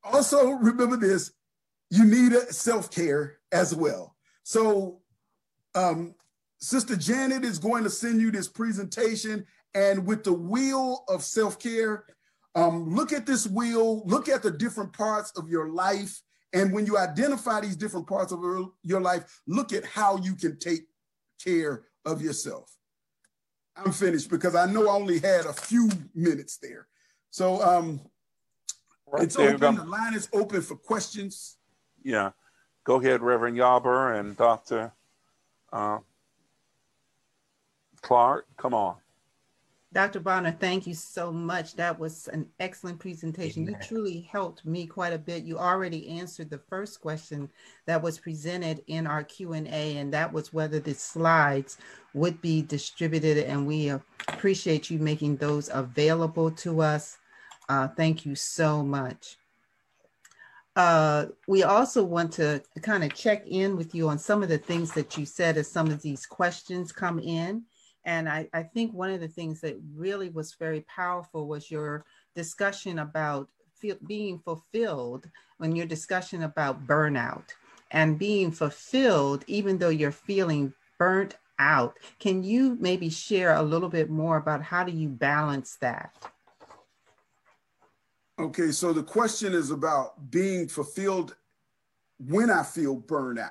[0.05, 1.32] Also, remember this
[1.88, 4.14] you need a self care as well.
[4.42, 5.01] So,
[5.74, 6.14] um,
[6.59, 9.46] Sister Janet is going to send you this presentation.
[9.74, 12.04] And with the wheel of self care,
[12.54, 16.20] um, look at this wheel, look at the different parts of your life.
[16.52, 18.40] And when you identify these different parts of
[18.82, 20.88] your life, look at how you can take
[21.42, 22.74] care of yourself.
[23.76, 26.88] I'm finished because I know I only had a few minutes there.
[27.30, 28.00] So um,
[29.06, 29.76] right it's there, open.
[29.76, 31.59] The line is open for questions.
[32.02, 32.30] Yeah.
[32.84, 34.92] Go ahead, Reverend Yarber and Dr.
[35.70, 35.98] Uh,
[38.09, 38.46] Clark.
[38.56, 38.96] Come on.
[39.92, 40.20] Dr.
[40.20, 41.76] Bonner, thank you so much.
[41.76, 43.64] That was an excellent presentation.
[43.64, 43.76] Amen.
[43.78, 45.44] You truly helped me quite a bit.
[45.44, 47.50] You already answered the first question
[47.84, 51.76] that was presented in our Q&A, and that was whether the slides
[52.14, 53.90] would be distributed, and we
[54.28, 57.18] appreciate you making those available to us.
[57.68, 59.36] Uh, thank you so much.
[60.76, 64.56] Uh, we also want to kind of check in with you on some of the
[64.56, 67.64] things that you said as some of these questions come in.
[68.09, 72.06] And I, I think one of the things that really was very powerful was your
[72.34, 73.50] discussion about
[74.06, 75.28] being fulfilled
[75.59, 77.50] when your discussion about burnout
[77.90, 81.98] and being fulfilled, even though you're feeling burnt out.
[82.18, 86.14] Can you maybe share a little bit more about how do you balance that?
[88.38, 91.36] Okay, so the question is about being fulfilled
[92.18, 93.50] when I feel burnout.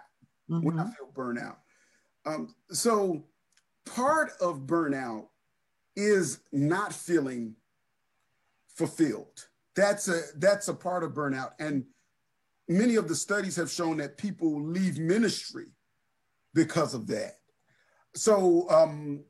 [0.49, 0.65] Mm-hmm.
[0.65, 0.91] When I mm-hmm.
[0.93, 1.57] feel burnout.
[2.25, 3.23] Um, so
[3.93, 5.27] part of burnout
[5.95, 7.55] is not feeling
[8.75, 9.47] fulfilled.
[9.75, 11.51] That's a that's a part of burnout.
[11.59, 11.85] And
[12.67, 15.67] many of the studies have shown that people leave ministry
[16.53, 17.37] because of that.
[18.15, 19.23] So um,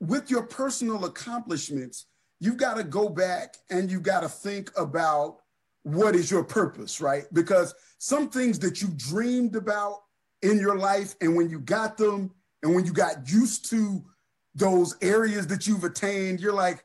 [0.00, 2.06] with your personal accomplishments,
[2.40, 5.38] you've got to go back and you've got to think about
[5.82, 7.24] what is your purpose, right?
[7.32, 10.00] Because some things that you dreamed about
[10.42, 12.30] in your life and when you got them,
[12.62, 14.04] and when you got used to
[14.54, 16.84] those areas that you've attained, you're like,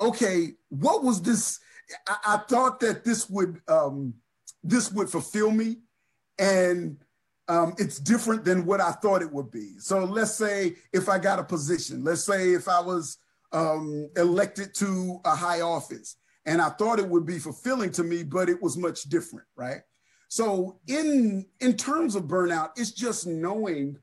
[0.00, 1.58] okay, what was this?
[2.06, 4.14] I, I thought that this would um,
[4.62, 5.78] this would fulfill me,
[6.38, 6.98] and
[7.48, 9.78] um, it's different than what I thought it would be.
[9.78, 13.18] So let's say if I got a position, let's say if I was
[13.52, 18.22] um, elected to a high office, and I thought it would be fulfilling to me,
[18.22, 19.80] but it was much different, right?
[20.28, 23.96] So in in terms of burnout, it's just knowing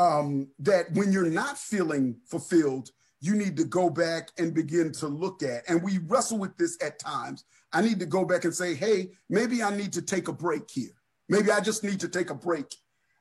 [0.00, 2.88] um, that when you're not feeling fulfilled,
[3.20, 5.68] you need to go back and begin to look at.
[5.68, 7.44] And we wrestle with this at times.
[7.74, 10.70] I need to go back and say, hey, maybe I need to take a break
[10.70, 10.94] here.
[11.28, 12.74] Maybe I just need to take a break.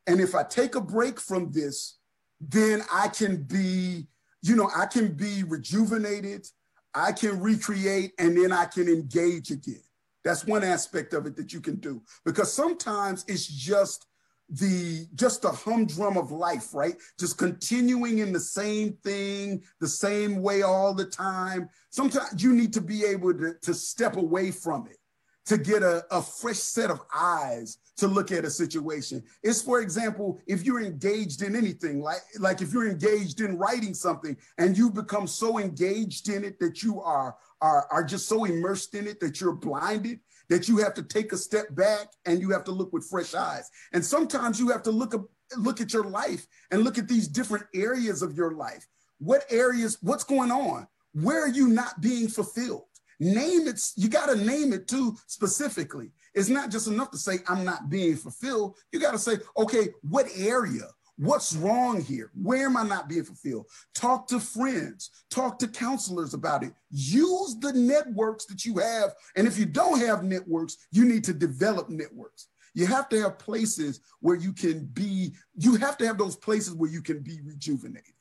[0.07, 1.99] And if I take a break from this,
[2.39, 4.07] then I can be,
[4.41, 6.47] you know, I can be rejuvenated,
[6.95, 9.84] I can recreate, and then I can engage again.
[10.23, 14.05] That's one aspect of it that you can do because sometimes it's just
[14.49, 16.95] the just the humdrum of life, right?
[17.19, 21.69] Just continuing in the same thing, the same way all the time.
[21.91, 24.97] Sometimes you need to be able to, to step away from it,
[25.45, 29.21] to get a, a fresh set of eyes to look at a situation.
[29.43, 33.93] It's for example, if you're engaged in anything, like like if you're engaged in writing
[33.93, 38.45] something and you become so engaged in it that you are are, are just so
[38.45, 40.19] immersed in it that you're blinded
[40.49, 43.33] that you have to take a step back and you have to look with fresh
[43.33, 43.69] eyes.
[43.93, 45.13] And sometimes you have to look,
[45.57, 48.85] look at your life and look at these different areas of your life.
[49.19, 50.87] What areas, what's going on?
[51.13, 52.85] Where are you not being fulfilled?
[53.19, 56.11] Name it, you got to name it too specifically.
[56.33, 58.77] It's not just enough to say, I'm not being fulfilled.
[58.91, 60.85] You got to say, okay, what area?
[61.20, 62.32] What's wrong here?
[62.34, 63.65] Where am I not being fulfilled?
[63.93, 66.72] Talk to friends, talk to counselors about it.
[66.91, 69.13] Use the networks that you have.
[69.36, 72.47] And if you don't have networks, you need to develop networks.
[72.74, 76.74] You have to have places where you can be, you have to have those places
[76.74, 78.13] where you can be rejuvenated.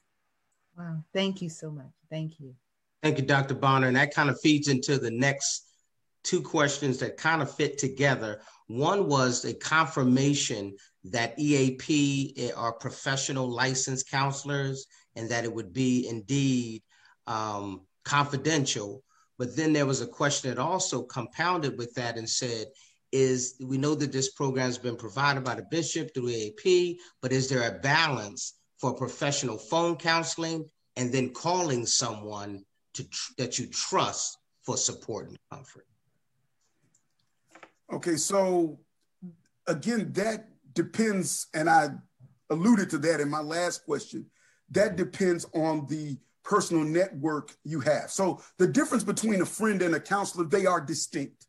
[0.76, 1.05] Wow.
[1.14, 1.92] Thank you so much.
[2.11, 2.57] Thank you.
[3.05, 3.55] Thank you, Dr.
[3.55, 3.86] Bonner.
[3.86, 5.68] And that kind of feeds into the next
[6.24, 8.40] two questions that kind of fit together.
[8.66, 10.76] One was a confirmation
[11.12, 14.86] that EAP eh, are professional licensed counselors
[15.16, 16.82] and that it would be indeed
[17.26, 19.02] um, confidential.
[19.38, 22.66] But then there was a question that also compounded with that and said,
[23.12, 27.32] is we know that this program has been provided by the bishop through EAP, but
[27.32, 33.59] is there a balance for professional phone counseling and then calling someone to tr- that
[33.59, 35.86] you trust for support and comfort?
[37.90, 38.78] Okay, so
[39.66, 40.48] again, that
[40.78, 41.88] depends, and I
[42.50, 44.26] alluded to that in my last question,
[44.70, 48.12] that depends on the personal network you have.
[48.12, 51.48] So the difference between a friend and a counselor, they are distinct.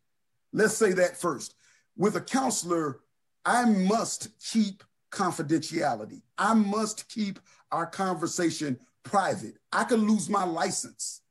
[0.52, 1.54] Let's say that first.
[1.96, 3.02] With a counselor,
[3.46, 6.24] I must keep confidentiality.
[6.36, 7.40] I must keep
[7.72, 9.60] our conversation private.
[9.72, 11.22] I could lose my license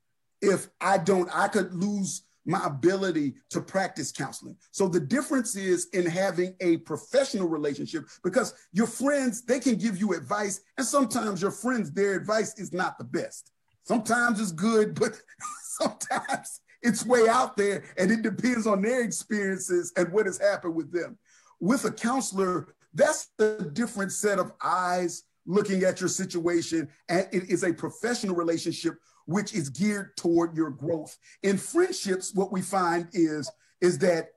[0.40, 4.56] if I don't, I could lose my ability to practice counseling.
[4.70, 9.98] So the difference is in having a professional relationship because your friends, they can give
[9.98, 13.52] you advice, and sometimes your friends, their advice is not the best.
[13.84, 15.12] Sometimes it's good, but
[15.62, 20.74] sometimes it's way out there, and it depends on their experiences and what has happened
[20.74, 21.18] with them.
[21.60, 26.88] With a counselor, that's a different set of eyes looking at your situation.
[27.08, 28.94] And it is a professional relationship
[29.28, 31.14] which is geared toward your growth.
[31.42, 33.50] In friendships, what we find is,
[33.82, 34.30] is that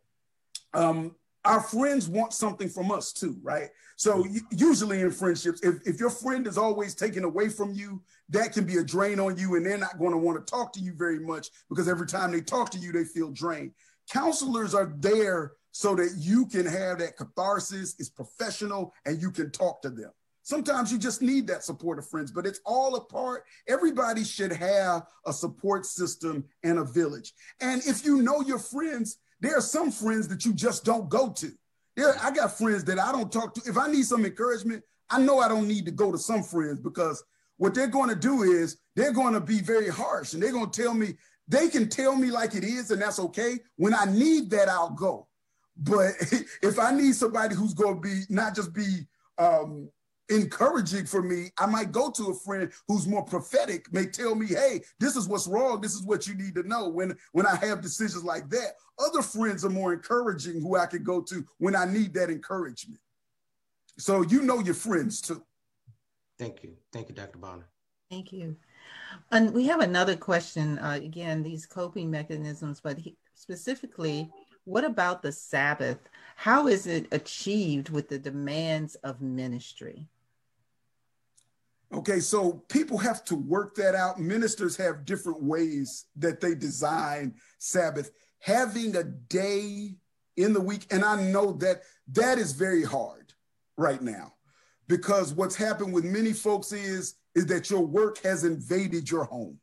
[0.74, 1.16] um,
[1.46, 3.70] our friends want something from us too, right?
[3.96, 8.52] So usually in friendships, if, if your friend is always taken away from you, that
[8.52, 10.82] can be a drain on you and they're not going to want to talk to
[10.82, 13.72] you very much because every time they talk to you, they feel drained.
[14.12, 19.52] Counselors are there so that you can have that catharsis, it's professional, and you can
[19.52, 20.12] talk to them.
[20.52, 23.46] Sometimes you just need that support of friends, but it's all a part.
[23.70, 27.32] Everybody should have a support system and a village.
[27.62, 31.30] And if you know your friends, there are some friends that you just don't go
[31.30, 31.54] to.
[31.96, 33.62] There, I got friends that I don't talk to.
[33.66, 36.82] If I need some encouragement, I know I don't need to go to some friends
[36.82, 37.24] because
[37.56, 40.70] what they're going to do is they're going to be very harsh and they're going
[40.70, 41.14] to tell me,
[41.48, 43.58] they can tell me like it is, and that's okay.
[43.78, 45.30] When I need that, I'll go.
[45.78, 46.12] But
[46.62, 49.90] if I need somebody who's going to be not just be um,
[50.32, 54.48] encouraging for me, I might go to a friend who's more prophetic, may tell me,
[54.48, 55.82] hey, this is what's wrong.
[55.82, 58.74] This is what you need to know when, when I have decisions like that.
[59.00, 63.00] Other friends are more encouraging who I can go to when I need that encouragement.
[63.98, 65.44] So you know your friends too.
[66.40, 66.74] Thank you.
[66.92, 67.38] Thank you, Dr.
[67.38, 67.68] Bonner.
[68.10, 68.56] Thank you.
[69.32, 70.80] And we have another question.
[70.80, 74.30] Uh, again, these coping mechanisms, but he, specifically,
[74.66, 76.00] what about the Sabbath?
[76.36, 80.08] How is it achieved with the demands of ministry?
[81.94, 84.20] Okay, so people have to work that out.
[84.20, 88.12] Ministers have different ways that they design Sabbath.
[88.40, 89.96] Having a day
[90.38, 91.82] in the week, and I know that
[92.14, 93.34] that is very hard
[93.78, 94.34] right now
[94.88, 99.58] because what's happened with many folks is is that your work has invaded your home.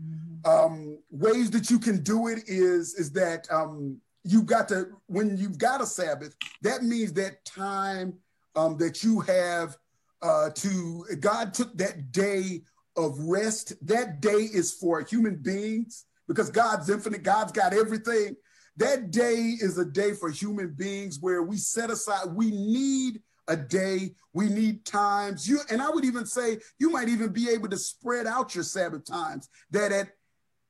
[0.00, 0.50] Mm-hmm.
[0.50, 5.36] Um, ways that you can do it is is that um, you got to when
[5.36, 8.14] you've got a Sabbath, that means that time
[8.54, 9.76] um, that you have
[10.22, 12.62] uh, to God took that day
[12.96, 13.74] of rest.
[13.86, 17.22] That day is for human beings because God's infinite.
[17.22, 18.36] God's got everything.
[18.76, 22.28] That day is a day for human beings where we set aside.
[22.34, 24.14] We need a day.
[24.34, 25.48] We need times.
[25.48, 28.64] You and I would even say you might even be able to spread out your
[28.64, 29.48] Sabbath times.
[29.70, 30.10] That at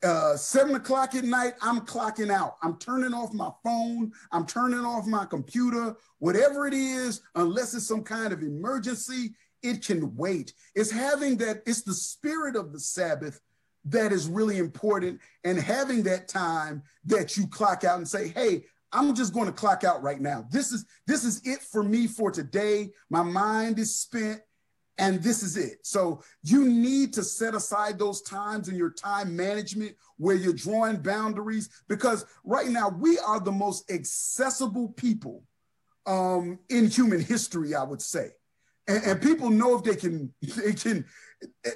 [0.02, 2.56] uh, seven o'clock at night, I'm clocking out.
[2.62, 4.12] I'm turning off my phone.
[4.32, 5.96] I'm turning off my computer.
[6.18, 10.52] Whatever it is, unless it's some kind of emergency, it can wait.
[10.74, 13.40] It's having that, it's the spirit of the Sabbath
[13.86, 15.20] that is really important.
[15.44, 19.52] And having that time that you clock out and say, hey, I'm just going to
[19.52, 20.46] clock out right now.
[20.50, 22.90] This is this is it for me for today.
[23.10, 24.40] My mind is spent
[24.98, 25.78] and this is it.
[25.82, 30.96] So you need to set aside those times in your time management where you're drawing
[30.96, 35.44] boundaries because right now we are the most accessible people
[36.06, 38.30] um, in human history, I would say.
[38.88, 41.04] And, and people know if they can, they can,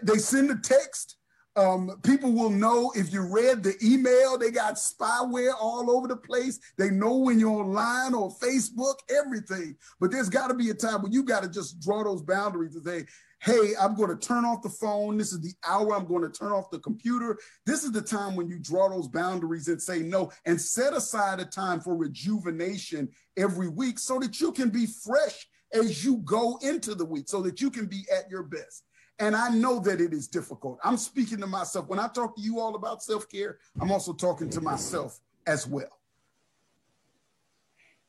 [0.03, 1.17] they send a text,
[1.57, 6.17] um, people will know if you read the email, they got spyware all over the
[6.17, 6.59] place.
[6.79, 9.77] They know when you're online or Facebook, everything.
[10.01, 12.75] But there's got to be a time when you got to just draw those boundaries
[12.75, 13.05] and say,
[13.43, 15.19] hey, I'm going to turn off the phone.
[15.19, 17.37] This is the hour I'm going to turn off the computer.
[17.67, 21.41] This is the time when you draw those boundaries and say no, and set aside
[21.41, 26.59] a time for rejuvenation every week so that you can be fresh as you go
[26.63, 28.85] into the week, so that you can be at your best.
[29.23, 30.81] And I know that it is difficult.
[30.83, 31.87] I'm speaking to myself.
[31.87, 35.65] When I talk to you all about self care, I'm also talking to myself as
[35.65, 36.01] well.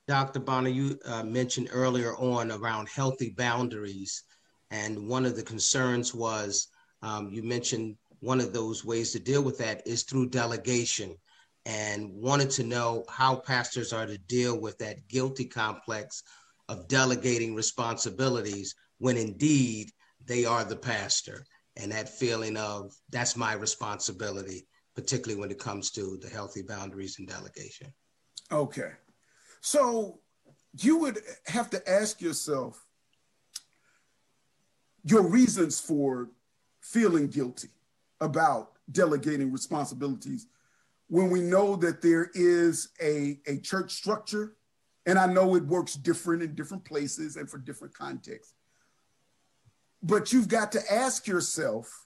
[0.07, 0.39] Dr.
[0.39, 4.23] Bonner, you uh, mentioned earlier on around healthy boundaries.
[4.71, 6.69] And one of the concerns was
[7.03, 11.15] um, you mentioned one of those ways to deal with that is through delegation
[11.67, 16.23] and wanted to know how pastors are to deal with that guilty complex
[16.69, 19.91] of delegating responsibilities when indeed
[20.25, 21.45] they are the pastor.
[21.75, 27.17] And that feeling of that's my responsibility particularly when it comes to the healthy boundaries
[27.19, 27.91] and delegation.
[28.51, 28.91] Okay.
[29.61, 30.19] So
[30.79, 32.85] you would have to ask yourself
[35.03, 36.29] your reasons for
[36.81, 37.69] feeling guilty
[38.21, 40.47] about delegating responsibilities
[41.07, 44.55] when we know that there is a, a church structure.
[45.05, 48.53] And i know it works different in different places and for different contexts
[50.03, 52.05] but you've got to ask yourself,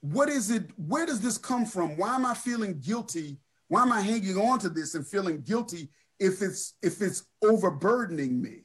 [0.00, 0.70] what is it?
[0.76, 1.96] Where does this come from?
[1.96, 3.38] Why am I feeling guilty?
[3.68, 5.88] Why am I hanging on to this and feeling guilty
[6.20, 8.62] if it's if it's overburdening me?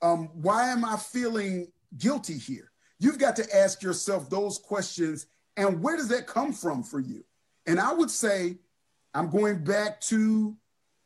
[0.00, 2.72] Um, why am I feeling guilty here?
[2.98, 5.26] You've got to ask yourself those questions,
[5.58, 7.22] and where does that come from for you?
[7.66, 8.56] And I would say,
[9.12, 10.56] I'm going back to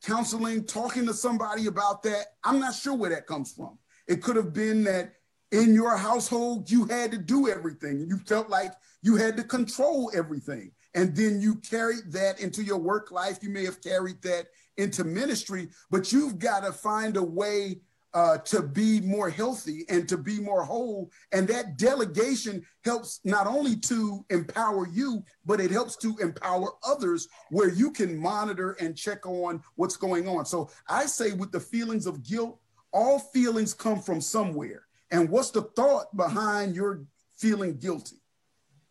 [0.04, 2.26] counseling, talking to somebody about that.
[2.44, 3.78] I'm not sure where that comes from.
[4.06, 5.14] It could have been that
[5.52, 8.72] in your household, you had to do everything you felt like
[9.02, 10.72] you had to control everything.
[10.94, 13.38] And then you carried that into your work life.
[13.42, 17.80] You may have carried that into ministry, but you've got to find a way
[18.14, 21.10] uh, to be more healthy and to be more whole.
[21.32, 27.28] And that delegation helps not only to empower you, but it helps to empower others
[27.50, 30.46] where you can monitor and check on what's going on.
[30.46, 32.60] So I say, with the feelings of guilt,
[32.92, 34.83] all feelings come from somewhere.
[35.10, 37.04] And what's the thought behind your
[37.36, 38.16] feeling guilty?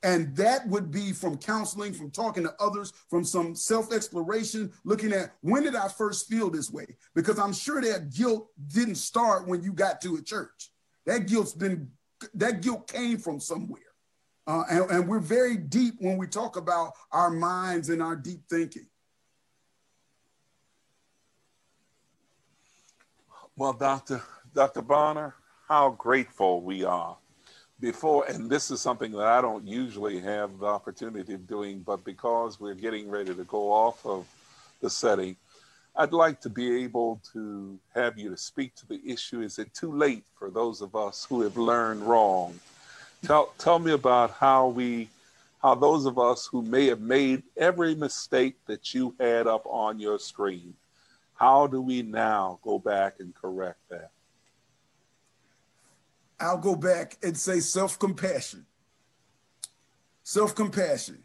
[0.03, 5.13] And that would be from counseling, from talking to others, from some self exploration, looking
[5.13, 6.97] at when did I first feel this way?
[7.15, 10.71] Because I'm sure that guilt didn't start when you got to a church.
[11.05, 11.89] That guilt's been,
[12.33, 13.81] that guilt came from somewhere.
[14.45, 18.41] Uh, and, and we're very deep when we talk about our minds and our deep
[18.49, 18.87] thinking.
[23.55, 24.21] Well, Dr.
[24.53, 24.81] Dr.
[24.81, 25.35] Bonner,
[25.67, 27.15] how grateful we are
[27.79, 32.03] before, and this is something that I don't usually have the opportunity of doing, but
[32.03, 34.25] because we're getting ready to go off of
[34.81, 35.35] the setting,
[35.95, 39.41] I'd like to be able to have you to speak to the issue.
[39.41, 42.59] Is it too late for those of us who have learned wrong?
[43.25, 45.09] Tell, tell me about how we,
[45.61, 49.99] how those of us who may have made every mistake that you had up on
[49.99, 50.73] your screen,
[51.35, 54.11] how do we now go back and correct that?
[56.43, 58.65] I'll go back and say self compassion.
[60.23, 61.23] Self compassion.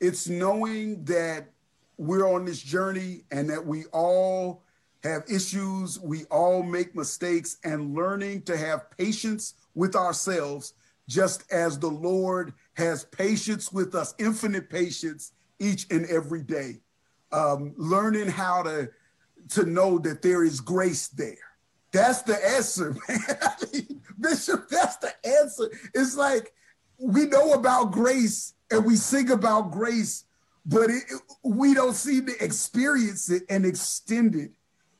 [0.00, 1.50] It's knowing that
[1.98, 4.62] we're on this journey and that we all
[5.02, 10.74] have issues, we all make mistakes, and learning to have patience with ourselves,
[11.08, 16.80] just as the Lord has patience with us, infinite patience each and every day.
[17.32, 18.90] Um, learning how to,
[19.50, 21.49] to know that there is grace there
[21.92, 23.20] that's the answer, man.
[23.42, 25.70] I mean, Bishop, that's the answer.
[25.94, 26.52] It's like
[26.98, 30.24] we know about grace and we sing about grace,
[30.66, 31.04] but it,
[31.42, 34.52] we don't seem to experience it and extend it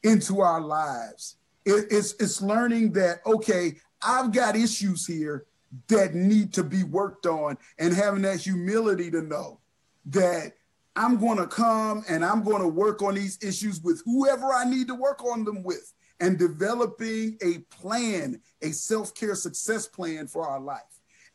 [0.02, 1.36] into our lives.
[1.64, 5.44] It, it's, it's learning that, okay, I've got issues here
[5.88, 9.60] that need to be worked on and having that humility to know
[10.06, 10.52] that
[10.96, 14.64] I'm going to come and I'm going to work on these issues with whoever I
[14.64, 20.26] need to work on them with and developing a plan, a self care success plan
[20.26, 20.80] for our life.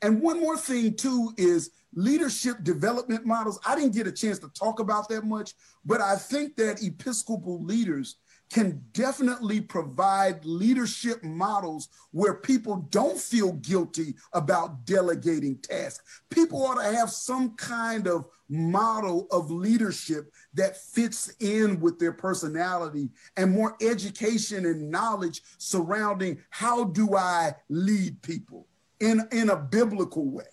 [0.02, 3.60] And one more thing, too, is leadership development models.
[3.66, 5.54] I didn't get a chance to talk about that much,
[5.86, 8.18] but I think that Episcopal leaders
[8.52, 16.22] can definitely provide leadership models where people don't feel guilty about delegating tasks.
[16.30, 22.14] People ought to have some kind of model of leadership that fits in with their
[22.14, 28.68] personality and more education and knowledge surrounding how do I lead people
[29.00, 30.44] in, in a biblical way.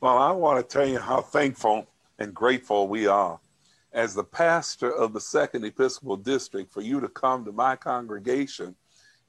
[0.00, 1.86] Well, I want to tell you how thankful
[2.18, 3.38] and grateful we are
[3.96, 8.76] as the pastor of the second Episcopal District for you to come to my congregation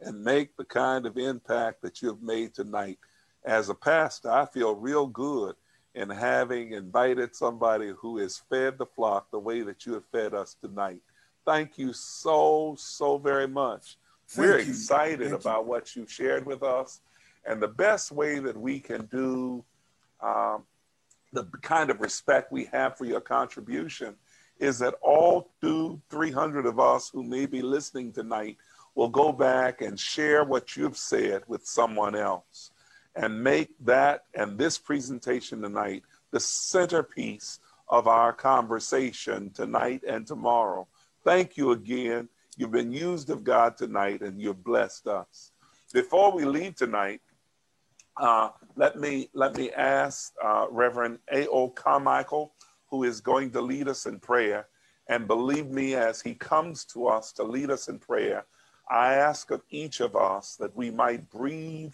[0.01, 2.99] and make the kind of impact that you have made tonight.
[3.45, 5.55] As a pastor, I feel real good
[5.95, 10.34] in having invited somebody who has fed the flock the way that you have fed
[10.34, 10.99] us tonight.
[11.45, 13.97] Thank you so, so very much.
[14.28, 14.72] Thank We're you.
[14.72, 15.70] excited Thank about you.
[15.70, 16.99] what you shared with us.
[17.45, 19.63] And the best way that we can do
[20.22, 20.63] um,
[21.32, 24.15] the kind of respect we have for your contribution
[24.60, 28.58] is that all two, 300 of us who may be listening tonight
[28.95, 32.72] will go back and share what you've said with someone else
[33.16, 40.88] and make that and this presentation tonight the centerpiece of our conversation tonight and tomorrow.
[41.24, 42.30] Thank you again.
[42.58, 45.51] You've been used of God tonight and you've blessed us.
[45.93, 47.22] Before we leave tonight,
[48.18, 51.70] uh, let me let me ask uh, Reverend A.O.
[51.70, 52.51] Carmichael,
[52.90, 54.68] who is going to lead us in prayer.
[55.10, 58.46] And believe me, as he comes to us to lead us in prayer,
[58.90, 61.94] I ask of each of us that we might breathe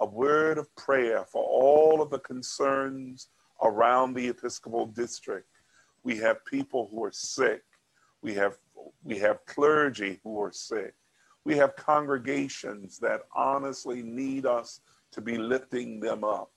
[0.00, 3.28] a word of prayer for all of the concerns
[3.62, 5.48] around the Episcopal district.
[6.02, 7.62] We have people who are sick.
[8.22, 8.58] We have,
[9.04, 10.94] we have clergy who are sick.
[11.44, 14.80] We have congregations that honestly need us
[15.12, 16.50] to be lifting them up.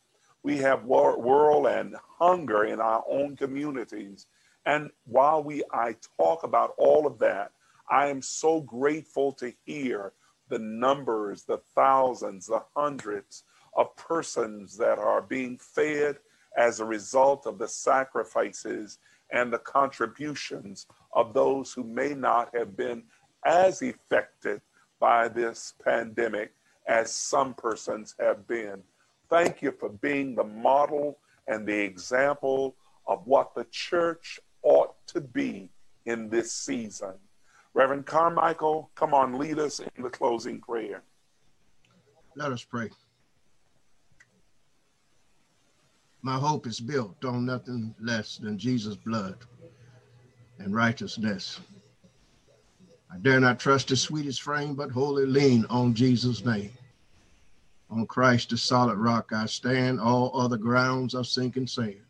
[0.45, 4.27] We have world and hunger in our own communities.
[4.67, 7.51] And while we I talk about all of that,
[7.89, 10.13] I am so grateful to hear
[10.49, 13.41] the numbers, the thousands, the hundreds
[13.75, 16.17] of persons that are being fed
[16.55, 18.99] as a result of the sacrifices
[19.31, 23.01] and the contributions of those who may not have been
[23.47, 24.61] as affected
[24.99, 26.53] by this pandemic
[26.85, 28.83] as some persons have been.
[29.29, 31.17] Thank you for being the model
[31.47, 32.75] and the example
[33.07, 35.69] of what the church ought to be
[36.05, 37.13] in this season.
[37.73, 41.03] Reverend Carmichael, come on, lead us in the closing prayer.
[42.35, 42.89] Let us pray.
[46.21, 49.37] My hope is built on nothing less than Jesus' blood
[50.59, 51.59] and righteousness.
[53.11, 56.71] I dare not trust the sweetest frame, but wholly lean on Jesus' name.
[57.95, 60.01] On Christ, the solid rock, I stand.
[60.01, 62.01] All other grounds are sinking sand.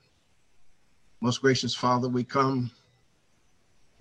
[1.21, 2.71] Most gracious Father, we come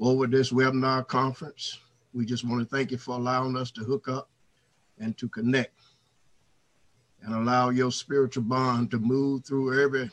[0.00, 1.78] over this webinar conference.
[2.14, 4.30] We just want to thank you for allowing us to hook up
[4.98, 5.78] and to connect
[7.20, 10.10] and allow your spiritual bond to move through every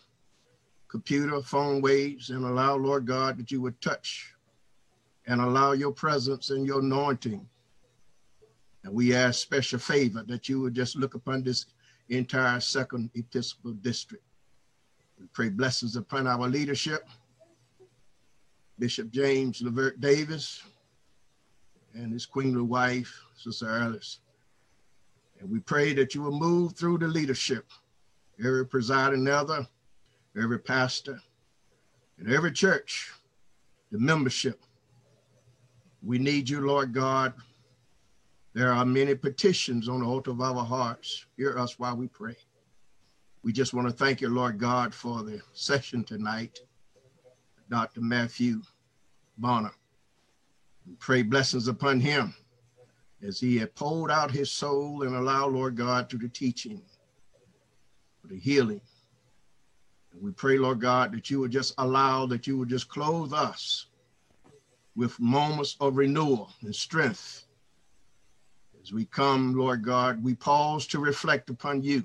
[0.90, 4.34] computer, phone waves, and allow, Lord God, that you would touch
[5.26, 7.48] and allow your presence and your anointing.
[8.84, 11.66] And we ask special favor that you would just look upon this
[12.10, 14.24] entire second Episcopal district.
[15.20, 17.08] We pray blessings upon our leadership,
[18.80, 20.64] Bishop James Levert Davis
[21.94, 24.20] and his queenly wife, Sister Alice.
[25.40, 27.66] And we pray that you will move through the leadership,
[28.40, 29.68] every presiding elder,
[30.36, 31.20] every pastor,
[32.18, 33.12] and every church,
[33.92, 34.62] the membership.
[36.04, 37.34] We need you, Lord God.
[38.54, 41.26] There are many petitions on the altar of our hearts.
[41.38, 42.36] Hear us while we pray.
[43.44, 46.60] We just want to thank you, Lord God, for the session tonight.
[47.70, 48.02] Dr.
[48.02, 48.62] Matthew
[49.38, 49.72] Bonner.
[50.86, 52.34] We pray blessings upon him
[53.24, 56.82] as he had poured out his soul and allow Lord God through the teaching,
[58.22, 58.82] for the healing.
[60.12, 63.32] And we pray, Lord God, that you would just allow, that you would just clothe
[63.32, 63.86] us
[64.96, 67.46] with moments of renewal and strength.
[68.82, 72.04] As we come, Lord God, we pause to reflect upon you.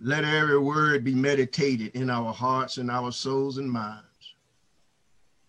[0.00, 4.34] Let every word be meditated in our hearts and our souls and minds.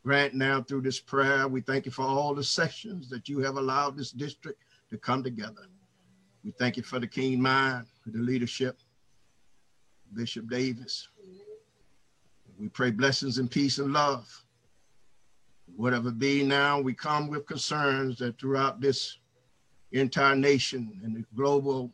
[0.03, 3.55] Grant now through this prayer, we thank you for all the sessions that you have
[3.55, 5.67] allowed this district to come together.
[6.43, 8.79] We thank you for the keen mind, for the leadership,
[10.13, 11.07] Bishop Davis.
[12.59, 14.43] We pray blessings and peace and love.
[15.75, 19.17] Whatever be now, we come with concerns that throughout this
[19.99, 21.91] entire nation and the global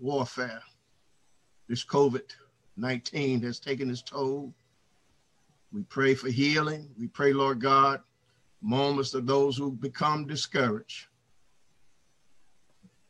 [0.00, 0.62] warfare,
[1.68, 2.30] this COVID
[2.76, 4.52] 19 has taken its toll
[5.74, 6.88] we pray for healing.
[6.96, 8.00] We pray, Lord God,
[8.62, 11.08] moments of those who become discouraged.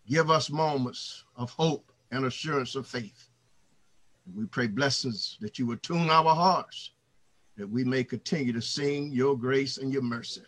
[0.09, 3.28] Give us moments of hope and assurance of faith.
[4.35, 6.93] We pray blessings that you would tune our hearts,
[7.59, 10.43] that we may continue to sing your grace and your mercy.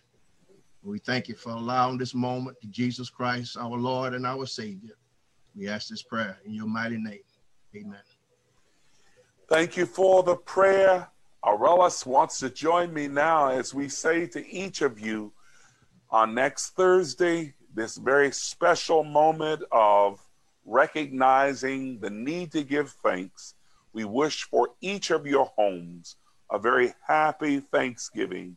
[0.87, 4.95] We thank you for allowing this moment to Jesus Christ, our Lord and our Savior.
[5.57, 7.25] We ask this prayer in your mighty name.
[7.75, 7.99] Amen.
[9.49, 11.09] Thank you for the prayer
[11.45, 15.33] Aurelis wants to join me now as we say to each of you
[16.11, 20.21] on next Thursday, this very special moment of
[20.65, 23.55] recognizing the need to give thanks.
[23.93, 26.15] We wish for each of your homes
[26.51, 28.57] a very happy Thanksgiving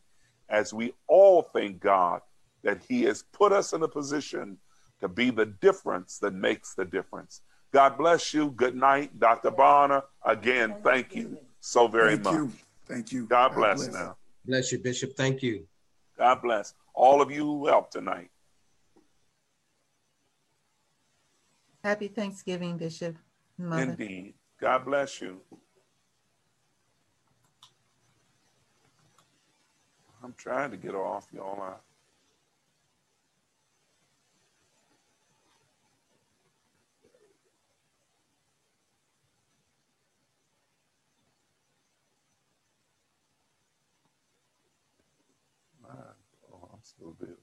[0.49, 2.21] as we all thank God
[2.63, 4.57] that He has put us in a position
[4.99, 7.41] to be the difference that makes the difference.
[7.71, 8.51] God bless you.
[8.51, 9.51] Good night, Dr.
[9.51, 10.03] Bonner.
[10.25, 12.33] Again, thank you so very Thank much.
[12.33, 12.51] you.
[12.87, 13.25] Thank you.
[13.27, 14.17] God bless, now.
[14.45, 15.15] Bless you, Bishop.
[15.15, 15.67] Thank you.
[16.17, 18.29] God bless all of you who helped tonight.
[21.83, 23.15] Happy Thanksgiving, Bishop.
[23.57, 23.83] Mother.
[23.83, 24.33] Indeed.
[24.59, 25.41] God bless you.
[30.29, 31.61] I'm trying to get her off, y'all.
[31.63, 31.73] I
[46.53, 47.38] Oh, I'm still leaving it.